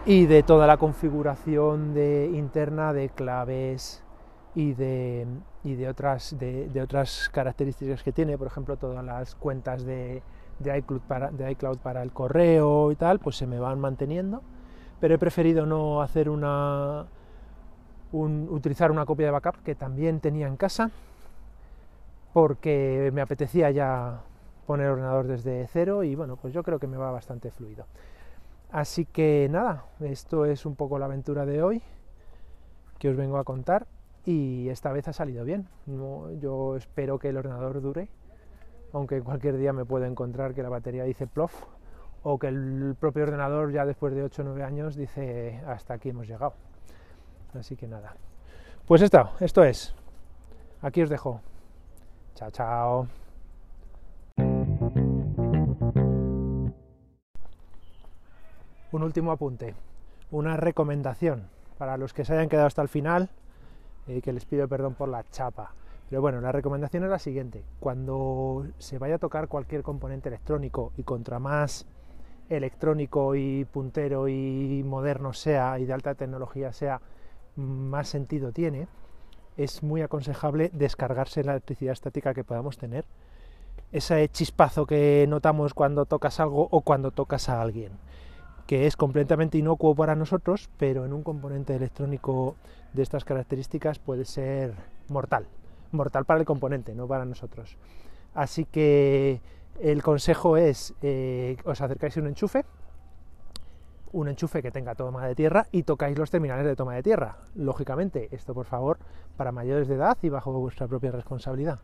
y 0.05 0.25
de 0.25 0.43
toda 0.43 0.67
la 0.67 0.77
configuración 0.77 1.93
de, 1.93 2.31
interna 2.33 2.93
de 2.93 3.09
claves 3.09 4.03
y 4.53 4.73
de, 4.73 5.27
y 5.63 5.75
de, 5.75 5.89
otras, 5.89 6.37
de, 6.39 6.81
otras 6.81 7.29
características 7.29 8.03
que 8.03 8.11
tiene, 8.11 8.37
por 8.37 8.47
ejemplo, 8.47 8.77
todas 8.77 9.03
las 9.03 9.35
cuentas 9.35 9.85
de, 9.85 10.21
iCloud, 10.63 11.01
para, 11.01 11.31
de 11.31 11.51
iCloud 11.51 11.77
para 11.79 12.01
el 12.03 12.11
correo 12.11 12.91
y 12.91 12.95
tal, 12.95 13.19
pues 13.19 13.35
se 13.35 13.47
me 13.47 13.59
van 13.59 13.79
manteniendo, 13.79 14.41
pero 14.99 15.15
he 15.15 15.17
preferido 15.17 15.65
no 15.65 16.01
hacer 16.01 16.29
una, 16.29 17.07
un, 18.11 18.47
utilizar 18.49 18.91
una 18.91 19.05
copia 19.05 19.25
de 19.25 19.31
backup 19.31 19.63
que 19.63 19.75
también 19.75 20.19
tenía 20.19 20.47
en 20.47 20.55
casa 20.55 20.91
porque 22.35 23.11
me 23.13 23.21
apetecía 23.21 23.71
ya 23.71 24.19
poner 24.67 24.89
ordenador 24.89 25.25
desde 25.25 25.65
cero 25.67 26.03
y 26.03 26.15
bueno, 26.15 26.35
pues 26.35 26.53
yo 26.53 26.63
creo 26.63 26.79
que 26.79 26.85
me 26.85 26.97
va 26.97 27.09
bastante 27.09 27.49
fluido. 27.49 27.85
Así 28.73 29.05
que 29.05 29.47
nada, 29.49 29.85
esto 30.01 30.43
es 30.43 30.65
un 30.65 30.75
poco 30.75 30.99
la 30.99 31.05
aventura 31.05 31.45
de 31.45 31.63
hoy 31.63 31.81
que 32.99 33.07
os 33.07 33.15
vengo 33.15 33.37
a 33.37 33.45
contar 33.45 33.87
y 34.25 34.67
esta 34.67 34.91
vez 34.91 35.07
ha 35.07 35.13
salido 35.13 35.45
bien. 35.45 35.69
yo 36.41 36.75
espero 36.75 37.19
que 37.19 37.29
el 37.29 37.37
ordenador 37.37 37.81
dure, 37.81 38.09
aunque 38.91 39.21
cualquier 39.21 39.55
día 39.55 39.71
me 39.71 39.85
puedo 39.85 40.03
encontrar 40.03 40.53
que 40.53 40.61
la 40.61 40.67
batería 40.67 41.05
dice 41.05 41.27
plof 41.27 41.53
o 42.23 42.37
que 42.37 42.49
el 42.49 42.97
propio 42.99 43.23
ordenador 43.23 43.71
ya 43.71 43.85
después 43.85 44.13
de 44.13 44.23
8 44.23 44.41
o 44.41 44.45
9 44.45 44.61
años 44.61 44.97
dice 44.97 45.61
hasta 45.65 45.93
aquí 45.93 46.09
hemos 46.09 46.27
llegado. 46.27 46.55
Así 47.57 47.77
que 47.77 47.87
nada. 47.87 48.17
Pues 48.85 49.01
esto, 49.01 49.29
esto 49.39 49.63
es. 49.63 49.95
Aquí 50.81 51.01
os 51.01 51.09
dejo. 51.09 51.39
Chao, 52.35 52.51
chao. 52.51 53.07
Un 58.91 59.03
último 59.03 59.31
apunte, 59.31 59.73
una 60.31 60.57
recomendación 60.57 61.49
para 61.77 61.97
los 61.97 62.13
que 62.13 62.23
se 62.23 62.33
hayan 62.33 62.49
quedado 62.49 62.67
hasta 62.67 62.81
el 62.81 62.87
final, 62.87 63.29
y 64.07 64.21
que 64.21 64.33
les 64.33 64.45
pido 64.45 64.67
perdón 64.67 64.93
por 64.95 65.09
la 65.09 65.23
chapa. 65.23 65.73
Pero 66.09 66.21
bueno, 66.21 66.39
la 66.41 66.51
recomendación 66.51 67.03
es 67.03 67.09
la 67.09 67.19
siguiente. 67.19 67.63
Cuando 67.79 68.67
se 68.77 68.99
vaya 68.99 69.15
a 69.15 69.19
tocar 69.19 69.47
cualquier 69.47 69.81
componente 69.81 70.29
electrónico 70.29 70.91
y 70.97 71.03
contra 71.03 71.39
más 71.39 71.87
electrónico 72.49 73.35
y 73.35 73.65
puntero 73.65 74.27
y 74.27 74.83
moderno 74.85 75.33
sea 75.33 75.79
y 75.79 75.85
de 75.85 75.93
alta 75.93 76.13
tecnología 76.13 76.71
sea, 76.73 77.01
más 77.55 78.07
sentido 78.07 78.51
tiene, 78.51 78.87
es 79.57 79.83
muy 79.83 80.01
aconsejable 80.01 80.69
descargarse 80.73 81.43
la 81.43 81.53
electricidad 81.53 81.93
estática 81.93 82.33
que 82.33 82.43
podamos 82.43 82.77
tener, 82.77 83.05
ese 83.91 84.27
chispazo 84.29 84.85
que 84.85 85.25
notamos 85.29 85.73
cuando 85.73 86.05
tocas 86.05 86.39
algo 86.39 86.67
o 86.71 86.81
cuando 86.81 87.11
tocas 87.11 87.49
a 87.49 87.61
alguien, 87.61 87.91
que 88.67 88.87
es 88.87 88.97
completamente 88.97 89.57
inocuo 89.57 89.95
para 89.95 90.15
nosotros, 90.15 90.69
pero 90.77 91.05
en 91.05 91.13
un 91.13 91.23
componente 91.23 91.75
electrónico 91.75 92.55
de 92.93 93.03
estas 93.03 93.23
características 93.23 93.99
puede 93.99 94.25
ser 94.25 94.73
mortal, 95.07 95.45
mortal 95.91 96.25
para 96.25 96.39
el 96.39 96.45
componente, 96.45 96.95
no 96.95 97.07
para 97.07 97.25
nosotros. 97.25 97.77
Así 98.33 98.65
que 98.65 99.39
el 99.79 100.03
consejo 100.03 100.57
es, 100.57 100.93
eh, 101.01 101.57
os 101.63 101.79
acercáis 101.81 102.17
a 102.17 102.21
un 102.21 102.27
enchufe, 102.27 102.65
un 104.15 104.29
enchufe 104.29 104.61
que 104.61 104.71
tenga 104.71 104.95
toma 104.95 105.27
de 105.27 105.35
tierra 105.35 105.67
y 105.71 105.83
tocáis 105.83 106.17
los 106.17 106.31
terminales 106.31 106.65
de 106.65 106.75
toma 106.77 106.95
de 106.95 107.03
tierra. 107.03 107.37
Lógicamente, 107.53 108.29
esto 108.31 108.53
por 108.53 108.65
favor 108.65 108.97
para 109.35 109.51
mayores 109.51 109.89
de 109.89 109.95
edad 109.95 110.17
y 110.21 110.29
bajo 110.29 110.53
vuestra 110.53 110.87
propia 110.87 111.11
responsabilidad. 111.11 111.79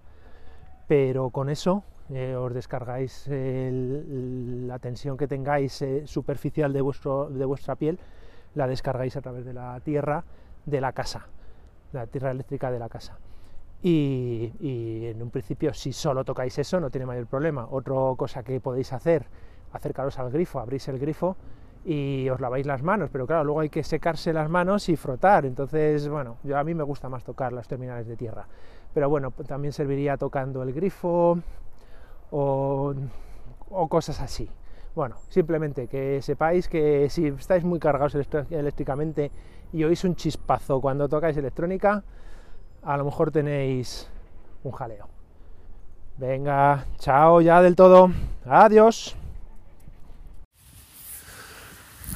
Pero 0.88 1.30
con 1.30 1.50
eso 1.50 1.84
eh, 2.10 2.36
os 2.36 2.54
descargáis 2.54 3.28
la 3.28 4.80
tensión 4.80 5.18
que 5.18 5.28
tengáis 5.28 5.82
eh, 5.82 6.08
superficial 6.08 6.72
de, 6.72 6.80
vuestro, 6.80 7.30
de 7.30 7.44
vuestra 7.44 7.76
piel, 7.76 8.00
la 8.56 8.66
descargáis 8.66 9.18
a 9.18 9.22
través 9.22 9.44
de 9.44 9.54
la 9.54 9.78
tierra 9.82 10.24
de 10.66 10.80
la 10.80 10.94
casa, 10.94 11.28
la 11.92 12.08
tierra 12.08 12.32
eléctrica 12.32 12.72
de 12.72 12.80
la 12.80 12.88
casa. 12.88 13.20
Y, 13.84 14.54
y, 14.62 15.08
en 15.08 15.22
un 15.22 15.32
principio, 15.32 15.74
si 15.74 15.92
solo 15.92 16.24
tocáis 16.24 16.58
eso, 16.60 16.80
no 16.80 16.90
tiene 16.90 17.06
mayor 17.06 17.28
problema. 17.28 17.68
Otra 17.70 17.96
cosa 18.16 18.44
que 18.44 18.62
podéis 18.62 18.94
hacer, 18.94 19.26
acercaros 19.74 20.18
al 20.18 20.32
grifo, 20.32 20.60
abrís 20.60 20.88
el 20.88 20.98
grifo 20.98 21.36
y 21.86 22.30
os 22.30 22.40
laváis 22.40 22.66
las 22.66 22.84
manos, 22.84 23.10
pero 23.12 23.26
claro, 23.26 23.44
luego 23.44 23.62
hay 23.62 23.70
que 23.70 23.84
secarse 23.84 24.34
las 24.34 24.50
manos 24.50 24.88
y 24.90 24.96
frotar, 24.96 25.46
entonces, 25.46 26.08
bueno, 26.08 26.38
yo, 26.44 26.58
a 26.58 26.64
mí 26.64 26.74
me 26.74 26.84
gusta 26.84 27.10
más 27.10 27.24
tocar 27.24 27.54
las 27.54 27.68
terminales 27.68 28.08
de 28.08 28.16
tierra, 28.16 28.48
pero 28.94 29.10
bueno, 29.10 29.32
también 29.48 29.74
serviría 29.74 30.18
tocando 30.18 30.62
el 30.64 30.74
grifo 30.74 31.40
o, 32.30 32.94
o 33.70 33.88
cosas 33.88 34.22
así. 34.22 34.50
Bueno, 34.94 35.16
simplemente 35.30 35.88
que 35.88 36.22
sepáis 36.22 36.68
que 36.68 37.10
si 37.10 37.28
estáis 37.28 37.64
muy 37.64 37.80
cargados 37.80 38.14
eléctricamente 38.50 39.32
y 39.72 39.86
oís 39.86 40.04
un 40.04 40.16
chispazo 40.16 40.82
cuando 40.82 41.08
tocáis 41.08 41.38
electrónica, 41.38 42.04
a 42.84 42.98
lo 42.98 43.06
mejor 43.06 43.32
tenéis 43.32 44.10
un 44.64 44.72
jaleo. 44.72 45.08
Venga, 46.18 46.86
chao 46.98 47.40
ya 47.40 47.62
del 47.62 47.76
todo. 47.76 48.12
Adiós. 48.46 49.21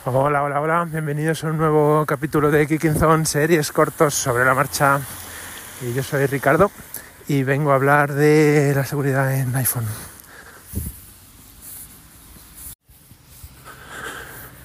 Hola, 0.07 0.43
hola, 0.43 0.61
hola, 0.61 0.85
bienvenidos 0.87 1.43
a 1.43 1.47
un 1.47 1.57
nuevo 1.57 2.05
capítulo 2.05 2.51
de 2.51 2.67
Kicking 2.67 2.93
Zone, 2.93 3.25
series 3.25 3.71
cortos 3.71 4.13
sobre 4.13 4.45
la 4.45 4.53
marcha. 4.53 4.99
Y 5.81 5.95
yo 5.95 6.03
soy 6.03 6.27
Ricardo 6.27 6.69
y 7.27 7.41
vengo 7.41 7.71
a 7.71 7.73
hablar 7.73 8.13
de 8.13 8.71
la 8.75 8.85
seguridad 8.85 9.33
en 9.33 9.55
iPhone. 9.55 9.87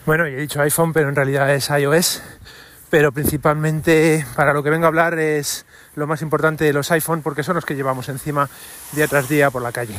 Bueno, 0.05 0.29
y 0.29 0.35
he 0.35 0.37
dicho 0.37 0.61
iPhone, 0.61 0.93
pero 0.93 1.09
en 1.09 1.17
realidad 1.17 1.51
es 1.55 1.71
iOS. 1.71 2.23
Pero 2.91 3.11
principalmente 3.11 4.27
para 4.37 4.53
lo 4.53 4.63
que 4.63 4.69
vengo 4.69 4.85
a 4.85 4.89
hablar 4.89 5.19
es 5.19 5.65
lo 5.95 6.07
más 6.07 6.21
importante 6.21 6.65
de 6.65 6.75
los 6.75 6.91
iPhone 6.91 7.23
porque 7.23 7.43
son 7.43 7.55
los 7.55 7.65
que 7.65 7.77
llevamos 7.77 8.11
encima 8.11 8.51
día 8.93 9.09
tras 9.09 9.27
día 9.27 9.51
por 9.51 9.63
la 9.63 9.73
calle. 9.73 9.97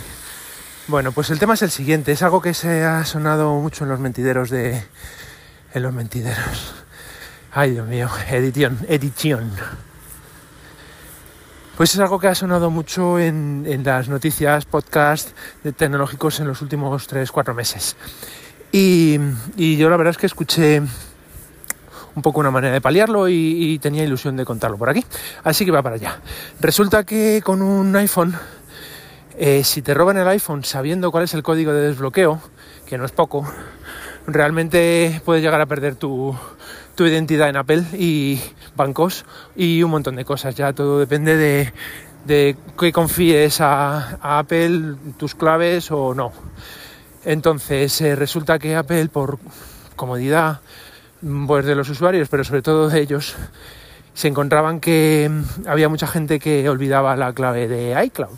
Bueno, 0.87 1.11
pues 1.13 1.31
el 1.31 1.39
tema 1.39 1.55
es 1.55 1.63
el 1.63 1.71
siguiente, 1.71 2.11
es 2.11 2.21
algo 2.21 2.41
que 2.41 2.53
se 2.53 2.83
ha 2.83 3.05
sonado 3.05 3.55
mucho 3.55 3.85
en 3.85 3.89
los 3.89 3.99
mentideros 3.99 4.49
de, 4.49 4.83
en 5.73 5.83
los 5.83 5.93
mentideros. 5.93 6.73
Ay, 7.53 7.71
Dios 7.71 7.87
mío, 7.87 8.09
edición, 8.29 8.77
edición. 8.87 9.51
Pues 11.77 11.93
es 11.93 11.99
algo 11.99 12.19
que 12.19 12.27
ha 12.27 12.35
sonado 12.35 12.69
mucho 12.69 13.17
en, 13.17 13.81
las 13.83 14.07
noticias, 14.07 14.65
podcasts 14.65 15.33
tecnológicos 15.75 16.39
en 16.39 16.47
los 16.47 16.61
últimos 16.61 17.09
3-4 17.09 17.53
meses. 17.53 17.95
Y, 18.71 19.17
yo 19.57 19.89
la 19.89 19.97
verdad 19.97 20.11
es 20.11 20.17
que 20.17 20.27
escuché 20.27 20.81
un 22.13 22.21
poco 22.21 22.39
una 22.39 22.51
manera 22.51 22.73
de 22.73 22.81
paliarlo 22.81 23.27
y, 23.27 23.79
tenía 23.81 24.03
ilusión 24.03 24.37
de 24.37 24.45
contarlo 24.45 24.77
por 24.77 24.89
aquí. 24.89 25.03
Así 25.43 25.65
que 25.65 25.71
va 25.71 25.81
para 25.81 25.95
allá. 25.95 26.19
Resulta 26.59 27.03
que 27.03 27.41
con 27.43 27.61
un 27.61 27.95
iPhone, 27.95 28.35
eh, 29.37 29.63
si 29.63 29.81
te 29.81 29.93
roban 29.93 30.17
el 30.17 30.27
iPhone 30.27 30.63
sabiendo 30.63 31.09
cuál 31.09 31.23
es 31.23 31.33
el 31.33 31.41
código 31.41 31.73
de 31.73 31.87
desbloqueo, 31.87 32.39
que 32.85 32.97
no 32.97 33.05
es 33.05 33.11
poco, 33.11 33.51
realmente 34.27 35.21
puedes 35.25 35.43
llegar 35.43 35.61
a 35.61 35.65
perder 35.65 35.95
tu, 35.95 36.35
identidad 36.99 37.49
en 37.49 37.57
Apple 37.57 37.83
y 37.93 38.39
bancos 38.75 39.25
y 39.55 39.81
un 39.81 39.89
montón 39.89 40.15
de 40.15 40.23
cosas. 40.23 40.53
Ya 40.53 40.71
todo 40.73 40.99
depende 40.99 41.35
de, 41.35 41.73
de 42.25 42.55
que 42.79 42.91
confíes 42.91 43.59
a, 43.59 44.19
Apple 44.21 44.95
tus 45.17 45.33
claves 45.33 45.89
o 45.91 46.13
no. 46.13 46.31
Entonces 47.25 47.99
eh, 48.01 48.15
resulta 48.15 48.59
que 48.59 48.75
Apple 48.75 49.07
por 49.07 49.39
comodidad 49.95 50.61
pues 51.47 51.65
de 51.65 51.75
los 51.75 51.89
usuarios, 51.89 52.29
pero 52.29 52.43
sobre 52.43 52.61
todo 52.61 52.89
de 52.89 53.01
ellos, 53.01 53.35
se 54.13 54.27
encontraban 54.27 54.79
que 54.79 55.29
mm, 55.29 55.67
había 55.67 55.89
mucha 55.89 56.07
gente 56.07 56.39
que 56.39 56.67
olvidaba 56.69 57.15
la 57.15 57.33
clave 57.33 57.67
de 57.67 58.03
iCloud. 58.05 58.37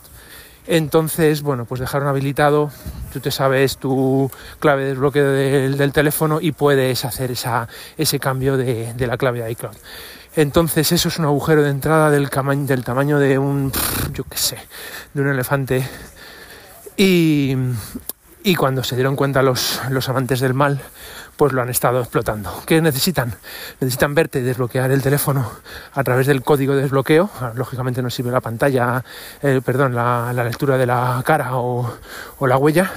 Entonces, 0.66 1.42
bueno, 1.42 1.66
pues 1.66 1.82
dejaron 1.82 2.08
habilitado, 2.08 2.72
tú 3.12 3.20
te 3.20 3.32
sabes 3.32 3.78
tu 3.78 4.32
clave 4.60 4.84
de 4.84 4.90
desbloqueo 4.90 5.32
del, 5.32 5.92
teléfono 5.92 6.40
y 6.40 6.54
puedes 6.54 7.04
hacer 7.04 7.32
esa, 7.32 7.68
ese 7.98 8.20
cambio 8.20 8.56
de, 8.56 8.94
la 8.98 9.18
clave 9.18 9.44
de 9.44 9.52
iCloud. 9.52 9.76
Entonces, 10.36 10.92
eso 10.92 11.10
es 11.10 11.20
un 11.20 11.26
agujero 11.26 11.64
de 11.64 11.70
entrada 11.70 12.10
del, 12.10 12.30
del 12.66 12.84
tamaño 12.84 13.20
de 13.20 13.38
un, 13.38 13.72
yo 14.14 14.24
qué 14.24 14.38
sé, 14.38 14.58
de 15.14 15.22
un 15.22 15.28
elefante. 15.28 15.88
Y, 16.96 17.56
y 18.44 18.56
cuando 18.56 18.84
se 18.84 18.96
dieron 18.96 19.16
cuenta 19.16 19.42
los, 19.42 19.82
los 19.90 20.08
amantes 20.10 20.40
del 20.40 20.54
mal, 20.54 20.82
pues 21.36 21.54
lo 21.54 21.62
han 21.62 21.70
estado 21.70 22.00
explotando. 22.00 22.64
¿Qué 22.66 22.82
necesitan? 22.82 23.34
Necesitan 23.80 24.14
verte 24.14 24.42
desbloquear 24.42 24.92
el 24.92 25.02
teléfono 25.02 25.50
a 25.94 26.04
través 26.04 26.28
del 26.28 26.44
código 26.44 26.76
de 26.76 26.84
desbloqueo. 26.84 27.30
Ah, 27.42 27.52
lógicamente 27.56 28.02
no 28.02 28.10
sirve 28.10 28.32
la 28.32 28.42
pantalla, 28.42 29.04
eh, 29.42 29.62
perdón, 29.64 29.96
la, 29.96 30.32
lectura 30.34 30.78
de 30.78 30.86
la 30.86 31.22
cara 31.26 31.58
o, 31.58 31.98
la 32.42 32.58
huella. 32.58 32.92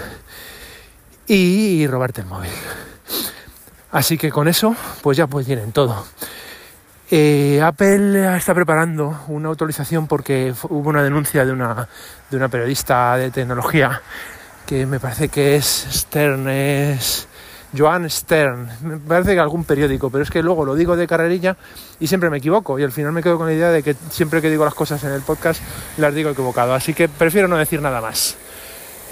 Y 1.27 1.87
robarte 1.87 2.21
el 2.21 2.27
móvil. 2.27 2.51
Así 3.91 4.19
que 4.19 4.31
con 4.31 4.49
eso, 4.49 4.77
pues 5.03 5.17
ya 5.17 5.27
pues 5.27 5.47
tienen 5.47 5.73
todo. 5.73 6.07
Eh, 7.11 7.61
Apple 7.63 8.37
está 8.37 8.53
preparando 8.53 9.21
una 9.29 9.49
autorización 9.49 10.09
porque 10.09 10.53
hubo 10.69 10.89
una 10.89 11.03
denuncia 11.03 11.45
de 11.45 11.53
una, 11.53 11.89
de 12.31 12.37
una 12.37 12.49
periodista 12.49 13.17
de 13.17 13.31
tecnología 13.31 14.03
que 14.67 14.85
me 14.87 14.99
parece 14.99 15.29
que 15.29 15.57
es 15.57 15.87
Stern, 15.91 16.49
es 16.49 17.29
Joan 17.77 18.09
Stern, 18.09 18.69
me 18.83 18.97
parece 18.99 19.35
que 19.35 19.41
algún 19.41 19.65
periódico, 19.65 20.11
pero 20.11 20.23
es 20.23 20.31
que 20.31 20.43
luego 20.43 20.65
lo 20.65 20.75
digo 20.75 20.97
de 20.97 21.07
carrerilla 21.07 21.57
y 22.01 22.07
siempre 22.07 22.31
me 22.31 22.39
equivoco 22.39 22.79
y 22.79 22.83
al 22.83 22.93
final 22.93 23.13
me 23.13 23.23
quedo 23.23 23.39
con 23.39 23.47
la 23.47 23.53
idea 23.53 23.71
de 23.71 23.83
que 23.83 23.95
siempre 24.11 24.41
que 24.41 24.51
digo 24.51 24.65
las 24.65 24.75
cosas 24.75 25.03
en 25.05 25.13
el 25.13 25.23
podcast 25.23 25.61
las 25.99 26.15
digo 26.15 26.31
equivocado, 26.31 26.75
así 26.75 26.95
que 26.95 27.09
prefiero 27.09 27.49
no 27.49 27.57
decir 27.57 27.81
nada 27.81 28.01
más. 28.01 28.37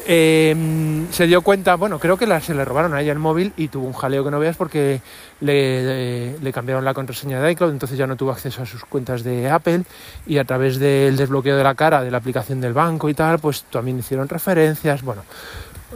Em, 0.07 1.11
se 1.11 1.27
dio 1.27 1.41
cuenta, 1.41 1.77
bueno, 1.77 1.99
creo 1.99 2.19
que 2.19 2.27
se 2.41 2.55
le 2.55 2.65
robaron 2.67 2.93
a 2.93 3.01
ella 3.01 3.13
el 3.13 3.19
móvil 3.19 3.55
y 3.57 3.69
tuvo 3.69 3.87
un 3.87 3.95
jaleo 3.95 4.23
que 4.23 4.31
no 4.31 4.39
veas 4.39 4.55
porque 4.55 5.01
le, 5.41 6.39
le, 6.39 6.53
cambiaron 6.53 6.85
la 6.85 6.93
contraseña 6.93 7.41
de 7.41 7.53
iCloud, 7.53 7.71
entonces 7.71 7.97
ya 7.97 8.07
no 8.07 8.15
tuvo 8.15 8.31
acceso 8.31 8.63
a 8.63 8.67
sus 8.67 8.85
cuentas 8.85 9.25
de 9.25 9.49
Apple 9.49 9.85
y 10.27 10.37
a 10.37 10.45
través 10.45 10.79
del 10.79 11.17
desbloqueo 11.17 11.57
de 11.57 11.65
la 11.65 11.75
cara 11.75 12.03
de 12.03 12.11
la 12.11 12.19
aplicación 12.19 12.61
del 12.61 12.75
banco 12.75 13.09
y 13.09 13.15
tal, 13.15 13.39
pues 13.39 13.65
también 13.71 13.99
hicieron 13.99 14.29
referencias, 14.29 15.03
bueno, 15.03 15.23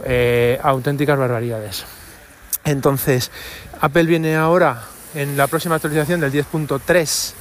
eh, 0.03 0.59
auténticas 0.63 1.17
barbaridades. 1.17 1.85
Entonces, 2.63 3.31
Apple 3.81 4.03
viene 4.03 4.35
ahora 4.35 4.83
en 5.15 5.37
la 5.37 5.47
próxima 5.47 5.75
actualización 5.75 6.19
del 6.19 6.31
10.3 6.31 7.33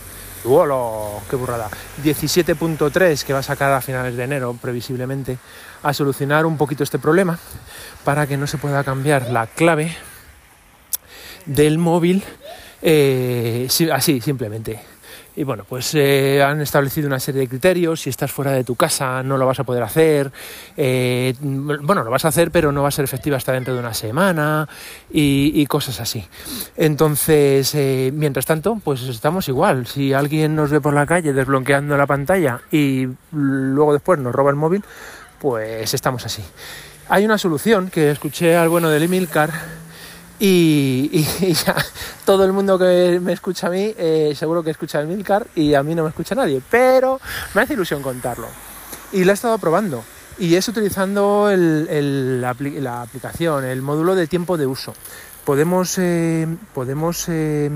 ¡Wolo! 0.45 1.21
¡Qué 1.29 1.37
burrada! 1.37 1.69
17.3 2.03 3.25
que 3.25 3.33
va 3.33 3.41
a 3.41 3.43
sacar 3.43 3.73
a 3.73 3.81
finales 3.81 4.17
de 4.17 4.25
enero, 4.25 4.57
previsiblemente, 4.61 5.37
a 5.83 5.93
solucionar 5.93 6.47
un 6.47 6.57
poquito 6.57 6.85
este 6.85 6.99
problema 6.99 7.39
para 8.05 8.27
que 8.27 8.37
no 8.37 8.47
se 8.47 8.59
pueda 8.59 8.85
cambiar 8.85 9.31
la 9.31 9.47
clave 9.47 9.97
del 11.45 11.79
móvil 11.79 12.23
eh, 12.83 13.69
así, 13.93 14.21
simplemente. 14.21 14.81
Y 15.39 15.45
bueno, 15.45 15.63
pues 15.69 15.95
eh, 15.95 16.43
han 16.43 16.61
establecido 16.61 17.07
una 17.07 17.21
serie 17.21 17.43
de 17.43 17.49
criterios. 17.49 18.01
Si 18.01 18.11
estás 18.11 18.33
fuera 18.33 18.51
de 18.51 18.65
tu 18.65 18.75
casa, 18.75 19.23
no 19.23 19.37
lo 19.37 19.47
vas 19.47 19.61
a 19.61 19.63
poder 19.63 19.85
hacer. 19.85 20.33
Eh, 20.77 21.33
bueno, 21.41 22.03
lo 22.03 22.11
vas 22.11 22.25
a 22.25 22.29
hacer, 22.29 22.51
pero 22.51 22.73
no 22.73 22.83
va 22.83 22.89
a 22.89 22.91
ser 22.91 23.05
efectiva 23.05 23.37
hasta 23.37 23.53
dentro 23.53 23.73
de 23.73 23.79
una 23.79 23.95
semana 23.95 24.69
y, 25.13 25.65
cosas 25.67 26.01
así. 26.01 26.27
Entonces, 26.77 27.73
eh, 27.77 28.11
mientras 28.13 28.47
tanto, 28.47 28.81
pues 28.83 29.03
estamos 29.03 29.49
igual. 29.49 29.87
Si 29.87 30.13
alguien 30.13 30.57
nos 30.57 30.73
ve 30.73 30.81
por 30.81 30.93
la 30.93 31.07
calle 31.07 31.33
desbloqueando 31.33 31.97
la 31.97 32.09
pantalla 32.09 32.63
y 32.73 33.07
luego 33.31 33.93
después 33.93 34.19
nos 34.19 34.35
roba 34.35 34.51
el 34.51 34.57
móvil, 34.57 34.83
pues 35.41 35.95
estamos 35.95 36.27
así. 36.27 36.43
Hay 37.11 37.25
una 37.25 37.39
solución 37.39 37.91
que 37.91 38.11
escuché 38.11 38.57
al 38.57 38.71
bueno 38.71 38.91
de 38.91 39.05
Emilcar 39.05 39.53
Y, 40.41 41.25
ya 41.65 41.75
todo 42.25 42.45
el 42.45 42.53
mundo 42.53 42.79
que 42.79 43.19
me 43.21 43.33
escucha 43.33 43.67
a 43.67 43.71
mí 43.71 43.93
eh, 43.99 44.35
seguro 44.37 44.63
que 44.63 44.71
escucha 44.71 45.01
el 45.01 45.09
Milcar 45.09 45.47
y 45.57 45.75
a 45.75 45.83
mí 45.83 45.95
no 45.95 46.05
me 46.05 46.11
escucha 46.11 46.35
nadie, 46.35 46.63
pero 46.71 47.21
me 47.55 47.63
hace 47.63 47.75
ilusión 47.75 48.03
contarlo. 48.03 48.47
Y 49.13 49.25
lo 49.25 49.33
he 49.33 49.35
estado 49.35 49.59
probando 49.59 50.05
y 50.39 50.55
es 50.55 50.69
utilizando 50.69 51.51
la, 51.53 52.51
aplicación, 52.51 53.65
el 53.65 53.83
módulo 53.83 54.15
de 54.15 54.27
tiempo 54.27 54.57
de 54.57 54.67
uso. 54.67 54.95
Podemos, 55.45 55.97
eh, 55.99 56.47
podemos 56.75 57.25
eh, 57.29 57.71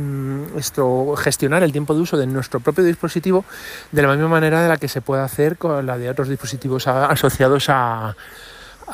gestionar 1.17 1.63
el 1.63 1.73
tiempo 1.73 1.95
de 1.95 2.01
uso 2.03 2.19
de 2.19 2.27
nuestro 2.27 2.61
propio 2.61 2.85
dispositivo 2.85 3.45
de 3.91 4.03
la 4.03 4.09
misma 4.09 4.29
manera 4.29 4.63
de 4.63 4.69
la 4.69 4.77
que 4.77 4.89
se 4.89 5.01
puede 5.01 5.23
hacer 5.23 5.57
con 5.57 5.87
la 5.87 5.97
de 5.97 6.11
otros 6.11 6.29
dispositivos 6.29 6.87
asociados 6.87 7.71
a, 7.71 8.15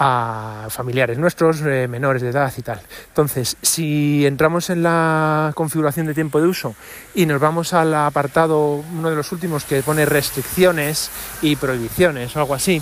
a 0.00 0.68
familiares 0.70 1.18
nuestros, 1.18 1.60
eh, 1.62 1.88
menores 1.88 2.22
de 2.22 2.28
edad 2.28 2.52
y 2.56 2.62
tal. 2.62 2.80
Entonces, 3.08 3.56
si 3.60 4.24
entramos 4.24 4.70
en 4.70 4.84
la 4.84 5.50
configuración 5.54 6.06
de 6.06 6.14
tiempo 6.14 6.40
de 6.40 6.46
uso 6.46 6.76
y 7.14 7.26
nos 7.26 7.40
vamos 7.40 7.74
al 7.74 7.92
apartado, 7.94 8.84
uno 8.96 9.10
de 9.10 9.16
los 9.16 9.32
últimos 9.32 9.64
que 9.64 9.82
pone 9.82 10.06
restricciones 10.06 11.10
y 11.42 11.56
prohibiciones 11.56 12.34
o 12.36 12.38
algo 12.38 12.54
así, 12.54 12.80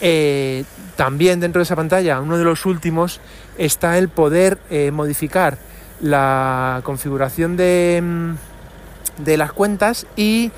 eh, 0.00 0.64
también 0.96 1.38
dentro 1.38 1.60
de 1.60 1.64
esa 1.64 1.76
pantalla, 1.76 2.20
uno 2.20 2.36
de 2.36 2.44
los 2.44 2.66
últimos, 2.66 3.20
está 3.56 3.96
el 3.96 4.08
poder 4.08 4.58
eh, 4.68 4.90
modificar 4.90 5.58
la 6.00 6.80
configuración 6.82 7.56
de, 7.56 8.00
mm, 8.02 9.22
de 9.22 9.36
las 9.36 9.52
cuentas 9.52 10.06
y 10.16 10.50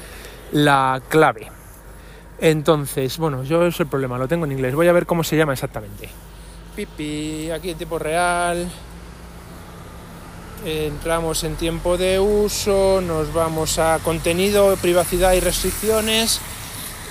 la 0.50 1.02
clave. 1.10 1.50
Entonces, 2.44 3.16
bueno, 3.16 3.42
yo 3.42 3.64
es 3.64 3.80
el 3.80 3.86
problema, 3.86 4.18
lo 4.18 4.28
tengo 4.28 4.44
en 4.44 4.52
inglés. 4.52 4.74
Voy 4.74 4.86
a 4.86 4.92
ver 4.92 5.06
cómo 5.06 5.24
se 5.24 5.34
llama 5.34 5.54
exactamente. 5.54 6.10
Pipi, 6.76 7.50
aquí 7.50 7.70
en 7.70 7.78
tiempo 7.78 7.98
real. 7.98 8.70
Entramos 10.62 11.42
en 11.44 11.56
tiempo 11.56 11.96
de 11.96 12.20
uso, 12.20 13.00
nos 13.00 13.32
vamos 13.32 13.78
a 13.78 13.98
contenido, 14.00 14.76
privacidad 14.76 15.32
y 15.32 15.40
restricciones 15.40 16.38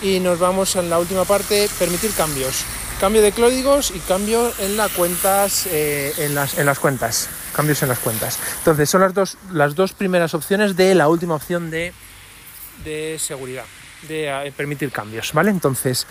y 0.03 0.19
nos 0.19 0.37
vamos 0.37 0.75
en 0.75 0.91
la 0.91 0.99
última 0.99 1.25
parte, 1.25 1.67
permitir 1.79 2.11
cambios. 2.13 2.63
Cambio 2.99 3.23
de 3.23 3.31
códigos 3.31 3.89
y 3.89 3.97
cambio 4.01 4.51
en 4.59 4.77
las 4.77 4.91
cuentas, 4.91 5.65
eh, 5.65 6.13
en, 6.19 6.35
las, 6.35 6.59
en 6.59 6.67
las 6.67 6.77
cuentas. 6.77 7.27
Cambios 7.55 7.81
en 7.81 7.89
las 7.89 7.97
cuentas. 7.97 8.37
Entonces, 8.59 8.87
son 8.87 9.01
las 9.01 9.15
dos, 9.15 9.39
las 9.51 9.73
dos 9.73 9.93
primeras 9.93 10.35
opciones 10.35 10.75
de 10.75 10.93
la 10.93 11.07
última 11.07 11.33
opción 11.33 11.71
de, 11.71 11.91
de 12.85 13.17
seguridad 13.17 13.65
de 14.07 14.29
eh, 14.29 14.53
permitir 14.55 14.91
cambios, 14.91 15.33
¿vale? 15.33 15.51
Entonces, 15.51 16.07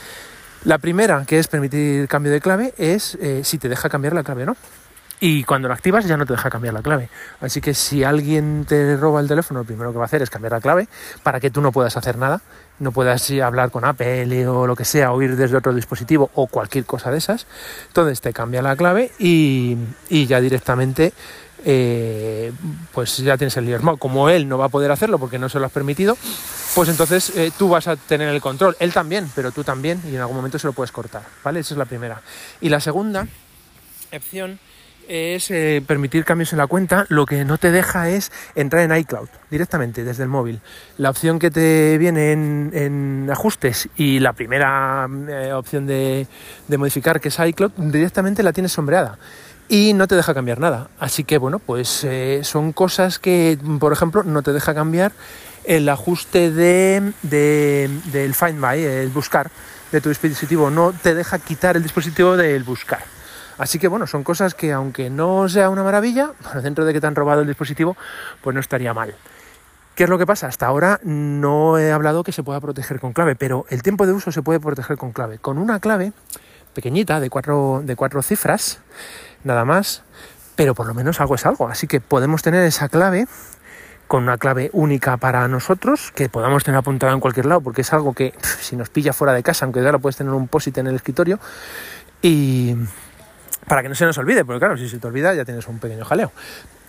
la 0.64 0.78
primera, 0.78 1.24
que 1.26 1.38
es 1.38 1.48
permitir 1.48 2.09
cambio 2.09 2.33
de 2.33 2.40
clave, 2.40 2.74
es 2.78 3.16
eh, 3.20 3.42
si 3.44 3.59
te 3.59 3.68
deja 3.68 3.88
cambiar 3.88 4.14
la 4.14 4.22
clave 4.22 4.44
o 4.44 4.46
no. 4.46 4.57
Y 5.18 5.44
cuando 5.44 5.68
lo 5.68 5.74
activas 5.74 6.05
ya 6.05 6.16
no 6.16 6.26
te 6.26 6.33
deja 6.33 6.50
cambiar 6.50 6.74
la 6.74 6.83
clave. 6.83 7.09
Así 7.40 7.61
que 7.61 7.74
si 7.74 8.02
alguien 8.02 8.64
te 8.66 8.96
roba 8.96 9.20
el 9.20 9.28
teléfono, 9.28 9.61
lo 9.61 9.64
primero 9.64 9.92
que 9.92 9.98
va 9.98 10.05
a 10.05 10.07
hacer 10.07 10.20
es 10.20 10.31
cambiar 10.31 10.52
la 10.52 10.61
clave 10.61 10.88
para 11.22 11.38
que 11.38 11.48
tú 11.48 11.61
no 11.61 11.70
puedas 11.70 11.96
hacer 11.96 12.18
nada, 12.18 12.40
no 12.81 12.90
puedas 12.90 13.31
hablar 13.31 13.70
con 13.70 13.85
Apple 13.85 14.48
o 14.48 14.66
lo 14.66 14.74
que 14.74 14.85
sea, 14.85 15.12
o 15.12 15.22
ir 15.22 15.37
desde 15.37 15.57
otro 15.57 15.72
dispositivo 15.74 16.33
o 16.35 16.48
cualquier 16.48 16.87
cosa 16.87 17.12
de 17.12 17.18
esas. 17.18 17.46
Entonces 17.87 18.20
te 18.20 18.33
cambia 18.33 18.62
la 18.62 18.74
clave 18.74 19.12
y 19.20 19.76
ya 20.26 20.40
directamente 20.40 21.12
eh, 21.64 22.53
pues 22.92 23.18
ya 23.18 23.37
tienes 23.37 23.57
el 23.57 23.66
lío. 23.66 23.81
Como 23.98 24.29
él 24.29 24.48
no 24.48 24.59
va 24.59 24.66
a 24.66 24.68
poder 24.68 24.90
hacerlo 24.90 25.18
porque 25.18 25.38
no 25.38 25.48
se 25.48 25.59
lo 25.59 25.66
has 25.66 25.72
permitido, 25.72 26.16
pues 26.75 26.88
entonces 26.88 27.31
eh, 27.37 27.53
tú 27.57 27.68
vas 27.68 27.88
a 27.88 27.96
tener 27.96 28.29
el 28.29 28.40
control. 28.40 28.77
Él 28.81 28.92
también, 28.92 29.31
pero 29.35 29.53
tú 29.53 29.64
también, 29.64 30.01
y 30.07 30.14
en 30.14 30.20
algún 30.20 30.37
momento 30.37 30.59
se 30.59 30.66
lo 30.66 30.72
puedes 30.72 30.92
cortar. 30.92 31.22
¿Vale? 31.44 31.61
Esa 31.61 31.75
es 31.75 31.79
la 31.79 31.85
primera. 31.85 32.20
Y 32.61 32.68
la 32.68 32.81
segunda 32.81 33.27
opción 34.14 34.59
es 35.09 35.51
eh, 35.51 35.83
permitir 35.87 36.25
cambios 36.25 36.53
en 36.53 36.59
la 36.59 36.68
cuenta, 36.68 37.07
lo 37.09 37.27
que 37.27 37.44
no 37.44 37.59
te 37.59 37.72
deja 37.72 38.09
es 38.09 38.31
entrar 38.55 38.83
en 38.83 38.96
iCloud 38.96 39.29
directamente 39.51 40.05
desde 40.05 40.22
el 40.22 40.29
móvil. 40.29 40.61
La 40.96 41.11
opción 41.11 41.38
que 41.38 41.51
te 41.51 41.98
viene 41.98 42.33
en, 42.33 43.29
ajustes 43.31 43.88
y 43.96 44.20
la 44.20 44.33
primera 44.33 45.09
opción 45.55 45.87
de, 45.87 46.27
de 46.68 46.79
modificar, 46.79 47.20
que 47.20 47.29
es 47.29 47.38
iCloud, 47.38 47.72
directamente 47.77 48.42
la 48.42 48.53
tienes 48.53 48.72
sombreada 48.72 49.18
y 49.73 49.95
no 49.95 50.07
te 50.07 50.17
deja 50.17 50.35
cambiar 50.35 50.61
nada. 50.61 50.89
Así 51.01 51.25
que 51.25 51.39
bueno, 51.39 51.59
pues 51.59 52.05
eh, 52.05 52.41
son 52.45 52.75
cosas 52.75 53.19
que, 53.19 53.59
por 53.81 53.91
ejemplo, 53.95 54.23
no 54.23 54.43
te 54.43 54.53
deja 54.53 54.75
cambiar 54.75 55.13
el 55.65 55.89
ajuste 55.89 56.51
de, 56.51 57.11
del 57.23 58.35
Find 58.35 58.61
My, 58.61 58.79
el 58.79 59.09
buscar 59.09 59.51
de 59.91 60.03
tu 60.03 60.11
dispositivo, 60.11 60.69
no 60.69 60.93
te 60.93 61.15
deja 61.15 61.39
quitar 61.39 61.79
el 61.79 61.83
dispositivo 61.83 62.37
del 62.37 62.65
buscar. 62.65 63.03
Así 63.57 63.79
que 63.79 63.89
bueno, 63.89 64.07
son 64.07 64.25
cosas 64.25 64.53
que 64.53 64.73
aunque 64.73 65.09
no 65.09 65.49
sea 65.49 65.71
una 65.71 65.83
maravilla, 65.83 66.33
dentro 66.63 66.85
de 66.85 66.93
que 66.93 67.01
te 67.01 67.07
han 67.07 67.15
robado 67.15 67.41
el 67.41 67.47
dispositivo, 67.47 67.97
pues 68.43 68.53
no 68.53 68.61
estaría 68.61 68.93
mal. 68.93 69.15
¿Qué 69.95 70.05
es 70.05 70.11
lo 70.11 70.19
que 70.19 70.27
pasa? 70.27 70.49
Hasta 70.49 70.67
ahora 70.67 71.01
no 71.03 71.79
he 71.79 71.93
hablado 71.93 72.25
que 72.25 72.33
se 72.33 72.43
pueda 72.43 72.61
proteger 72.61 73.01
con 73.01 73.15
clave, 73.15 73.37
pero 73.37 73.65
el 73.71 73.83
tiempo 73.83 74.07
de 74.07 74.13
uso 74.13 74.33
se 74.33 74.43
puede 74.43 74.61
proteger 74.61 74.99
con 74.99 75.13
clave. 75.13 75.39
Con 75.39 75.57
una 75.57 75.81
clave 75.81 76.13
pequeñita 76.75 77.21
de 77.21 77.31
cuatro, 77.31 77.81
de 77.85 77.97
cuatro 77.97 78.23
cifras, 78.23 78.81
nada 79.44 79.64
más, 79.64 80.02
pero 80.57 80.74
por 80.74 80.87
lo 80.87 80.94
menos 80.94 81.20
algo 81.20 81.35
es 81.35 81.46
algo. 81.46 81.68
Así 81.68 81.87
que 81.87 82.00
podemos 82.00 82.42
tener 82.42 82.64
esa 82.64 82.88
clave 82.88 83.26
con 84.07 84.24
una 84.24 84.37
clave 84.37 84.68
única 84.74 85.16
para 85.16 85.48
nosotros, 85.48 86.12
que 86.14 86.28
podamos 86.28 86.64
tener 86.64 86.78
apuntada 86.78 87.14
en 87.14 87.20
cualquier 87.20 87.46
lado, 87.46 87.62
porque 87.62 87.81
es 87.81 87.92
algo 87.94 88.12
que 88.12 88.35
si 88.61 88.76
nos 88.76 88.90
pilla 88.90 89.12
fuera 89.12 89.33
de 89.33 89.42
casa, 89.42 89.64
aunque 89.64 89.81
ahora 89.81 89.98
puedes 89.98 90.16
tener 90.16 90.33
un 90.35 90.48
posit 90.48 90.76
en 90.78 90.87
el 90.87 90.96
escritorio, 90.96 91.40
y 92.20 92.76
para 93.66 93.83
que 93.83 93.88
no 93.88 93.94
se 93.94 94.05
nos 94.05 94.18
olvide, 94.18 94.44
porque 94.44 94.59
claro, 94.59 94.76
si 94.76 94.88
se 94.88 94.98
te 94.98 95.07
olvida 95.07 95.33
ya 95.35 95.44
tienes 95.44 95.66
un 95.66 95.78
pequeño 95.78 96.05
jaleo. 96.05 96.31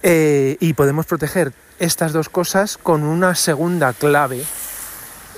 Eh, 0.01 0.57
y 0.59 0.73
podemos 0.73 1.05
proteger 1.05 1.53
estas 1.79 2.11
dos 2.11 2.27
cosas 2.27 2.77
con 2.77 3.03
una 3.03 3.35
segunda 3.35 3.93
clave 3.93 4.43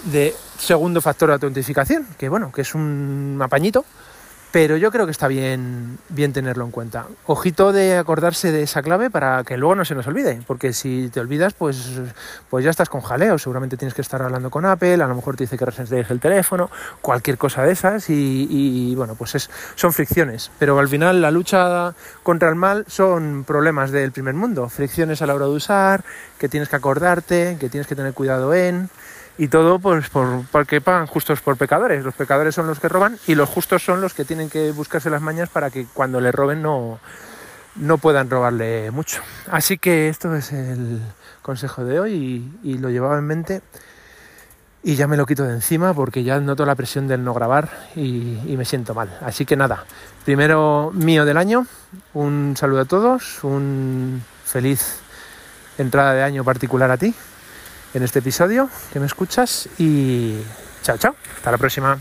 de 0.06 0.34
segundo 0.58 1.02
factor 1.02 1.30
de 1.30 1.34
autentificación, 1.34 2.08
que 2.18 2.30
bueno, 2.30 2.52
que 2.52 2.62
es 2.62 2.74
un 2.74 3.40
apañito 3.44 3.86
pero 4.56 4.78
yo 4.78 4.90
creo 4.90 5.04
que 5.04 5.12
está 5.12 5.28
bien, 5.28 5.98
bien 6.08 6.32
tenerlo 6.32 6.64
en 6.64 6.72
cuenta. 6.72 7.08
Ojito 7.26 7.74
de 7.74 7.98
acordarse 7.98 8.54
de 8.54 8.64
esa 8.64 8.82
clave 8.82 9.10
para 9.10 9.44
que 9.44 9.58
luego 9.58 9.76
no 9.76 9.84
se 9.84 9.96
nos 9.96 10.08
olvide, 10.08 10.42
porque 10.48 10.72
si 10.72 11.10
te 11.10 11.20
olvidas, 11.20 11.54
pues, 11.54 11.92
pues 12.50 12.64
ya 12.64 12.72
estás 12.72 12.88
con 12.88 13.02
jaleo. 13.02 13.38
Seguramente 13.38 13.76
tienes 13.76 13.94
que 13.94 14.02
estar 14.02 14.22
hablando 14.22 14.50
con 14.50 14.66
Apple, 14.66 14.94
a 14.94 15.08
lo 15.08 15.16
mejor 15.16 15.36
te 15.36 15.44
dice 15.44 15.58
que 15.58 15.66
deje 15.66 16.14
el 16.14 16.22
teléfono, 16.22 16.72
cualquier 17.02 17.38
cosa 17.38 17.64
de 17.64 17.74
esas, 17.74 18.10
y, 18.10 18.96
bueno, 18.96 19.16
pues 19.16 19.36
es, 19.36 19.50
son 19.76 19.92
fricciones. 19.92 20.50
Pero 20.58 20.80
al 20.80 20.88
final 20.88 21.22
la 21.22 21.32
lucha 21.32 21.94
contra 22.24 22.48
el 22.48 22.56
mal 22.56 22.86
son 22.88 23.44
problemas 23.46 23.92
del 23.92 24.14
primer 24.14 24.36
mundo. 24.36 24.70
Fricciones 24.70 25.22
a 25.22 25.26
la 25.26 25.36
hora 25.36 25.48
de 25.48 25.52
usar, 25.52 26.06
que 26.40 26.48
tienes 26.48 26.70
que 26.70 26.78
acordarte, 26.78 27.58
que 27.60 27.68
tienes 27.68 27.88
que 27.88 27.96
tener 27.98 28.14
cuidado 28.14 28.54
en 28.54 28.90
y 29.38 29.48
todo 29.48 29.80
pues 29.80 30.10
por, 30.10 30.46
porque 30.52 30.82
pagan 30.82 31.08
justos 31.08 31.42
por 31.42 31.58
pecadores. 31.58 32.04
Los 32.04 32.16
pecadores 32.16 32.56
son 32.56 32.68
los 32.68 32.80
que 32.80 32.90
roban 32.90 33.18
y 33.28 33.36
los 33.36 33.50
justos 33.50 33.84
son 33.84 34.02
los 34.02 34.14
que 34.14 34.26
tienen 34.26 34.50
que 34.50 34.72
buscarse 34.72 35.10
las 35.10 35.22
mañas 35.22 35.50
para 35.50 35.70
que 35.70 35.86
cuando 35.94 36.22
le 36.22 36.32
roben 36.32 36.62
no, 36.62 37.00
no 37.76 37.98
puedan 37.98 38.30
robarle 38.30 38.92
mucho. 38.92 39.22
Así 39.50 39.78
que 39.78 40.10
esto 40.10 40.36
es 40.36 40.52
el 40.52 41.02
consejo 41.42 41.84
de 41.84 42.00
hoy 42.00 42.52
y, 42.64 42.78
lo 42.78 42.90
llevaba 42.90 43.18
en 43.18 43.26
mente 43.26 43.62
y 44.84 44.96
ya 44.96 45.08
me 45.08 45.18
lo 45.18 45.26
quito 45.26 45.44
de 45.44 45.54
encima 45.54 45.94
porque 45.94 46.24
ya 46.24 46.40
noto 46.40 46.66
la 46.66 46.76
presión 46.76 47.08
del 47.08 47.24
no 47.24 47.34
grabar 47.34 47.70
y, 47.96 48.40
y 48.46 48.56
me 48.58 48.66
siento 48.66 48.94
mal. 48.94 49.18
Así 49.22 49.46
que 49.46 49.56
nada, 49.56 49.86
primero 50.24 50.92
mío 50.94 51.26
del 51.26 51.38
año, 51.38 51.66
un 52.14 52.56
saludo 52.58 52.82
a 52.82 52.86
todos, 52.86 53.44
un 53.44 54.24
feliz 54.46 55.00
entrada 55.78 56.14
de 56.14 56.24
año 56.24 56.44
particular 56.44 56.90
a 56.92 56.98
ti 56.98 57.14
en 57.96 58.04
este 58.04 58.20
episodio 58.20 58.70
que 58.92 59.00
me 59.00 59.06
escuchas 59.06 59.70
y 59.80 60.36
chao, 60.84 60.98
chao. 60.98 61.16
Hasta 61.38 61.52
la 61.52 61.58
próxima. 61.58 61.98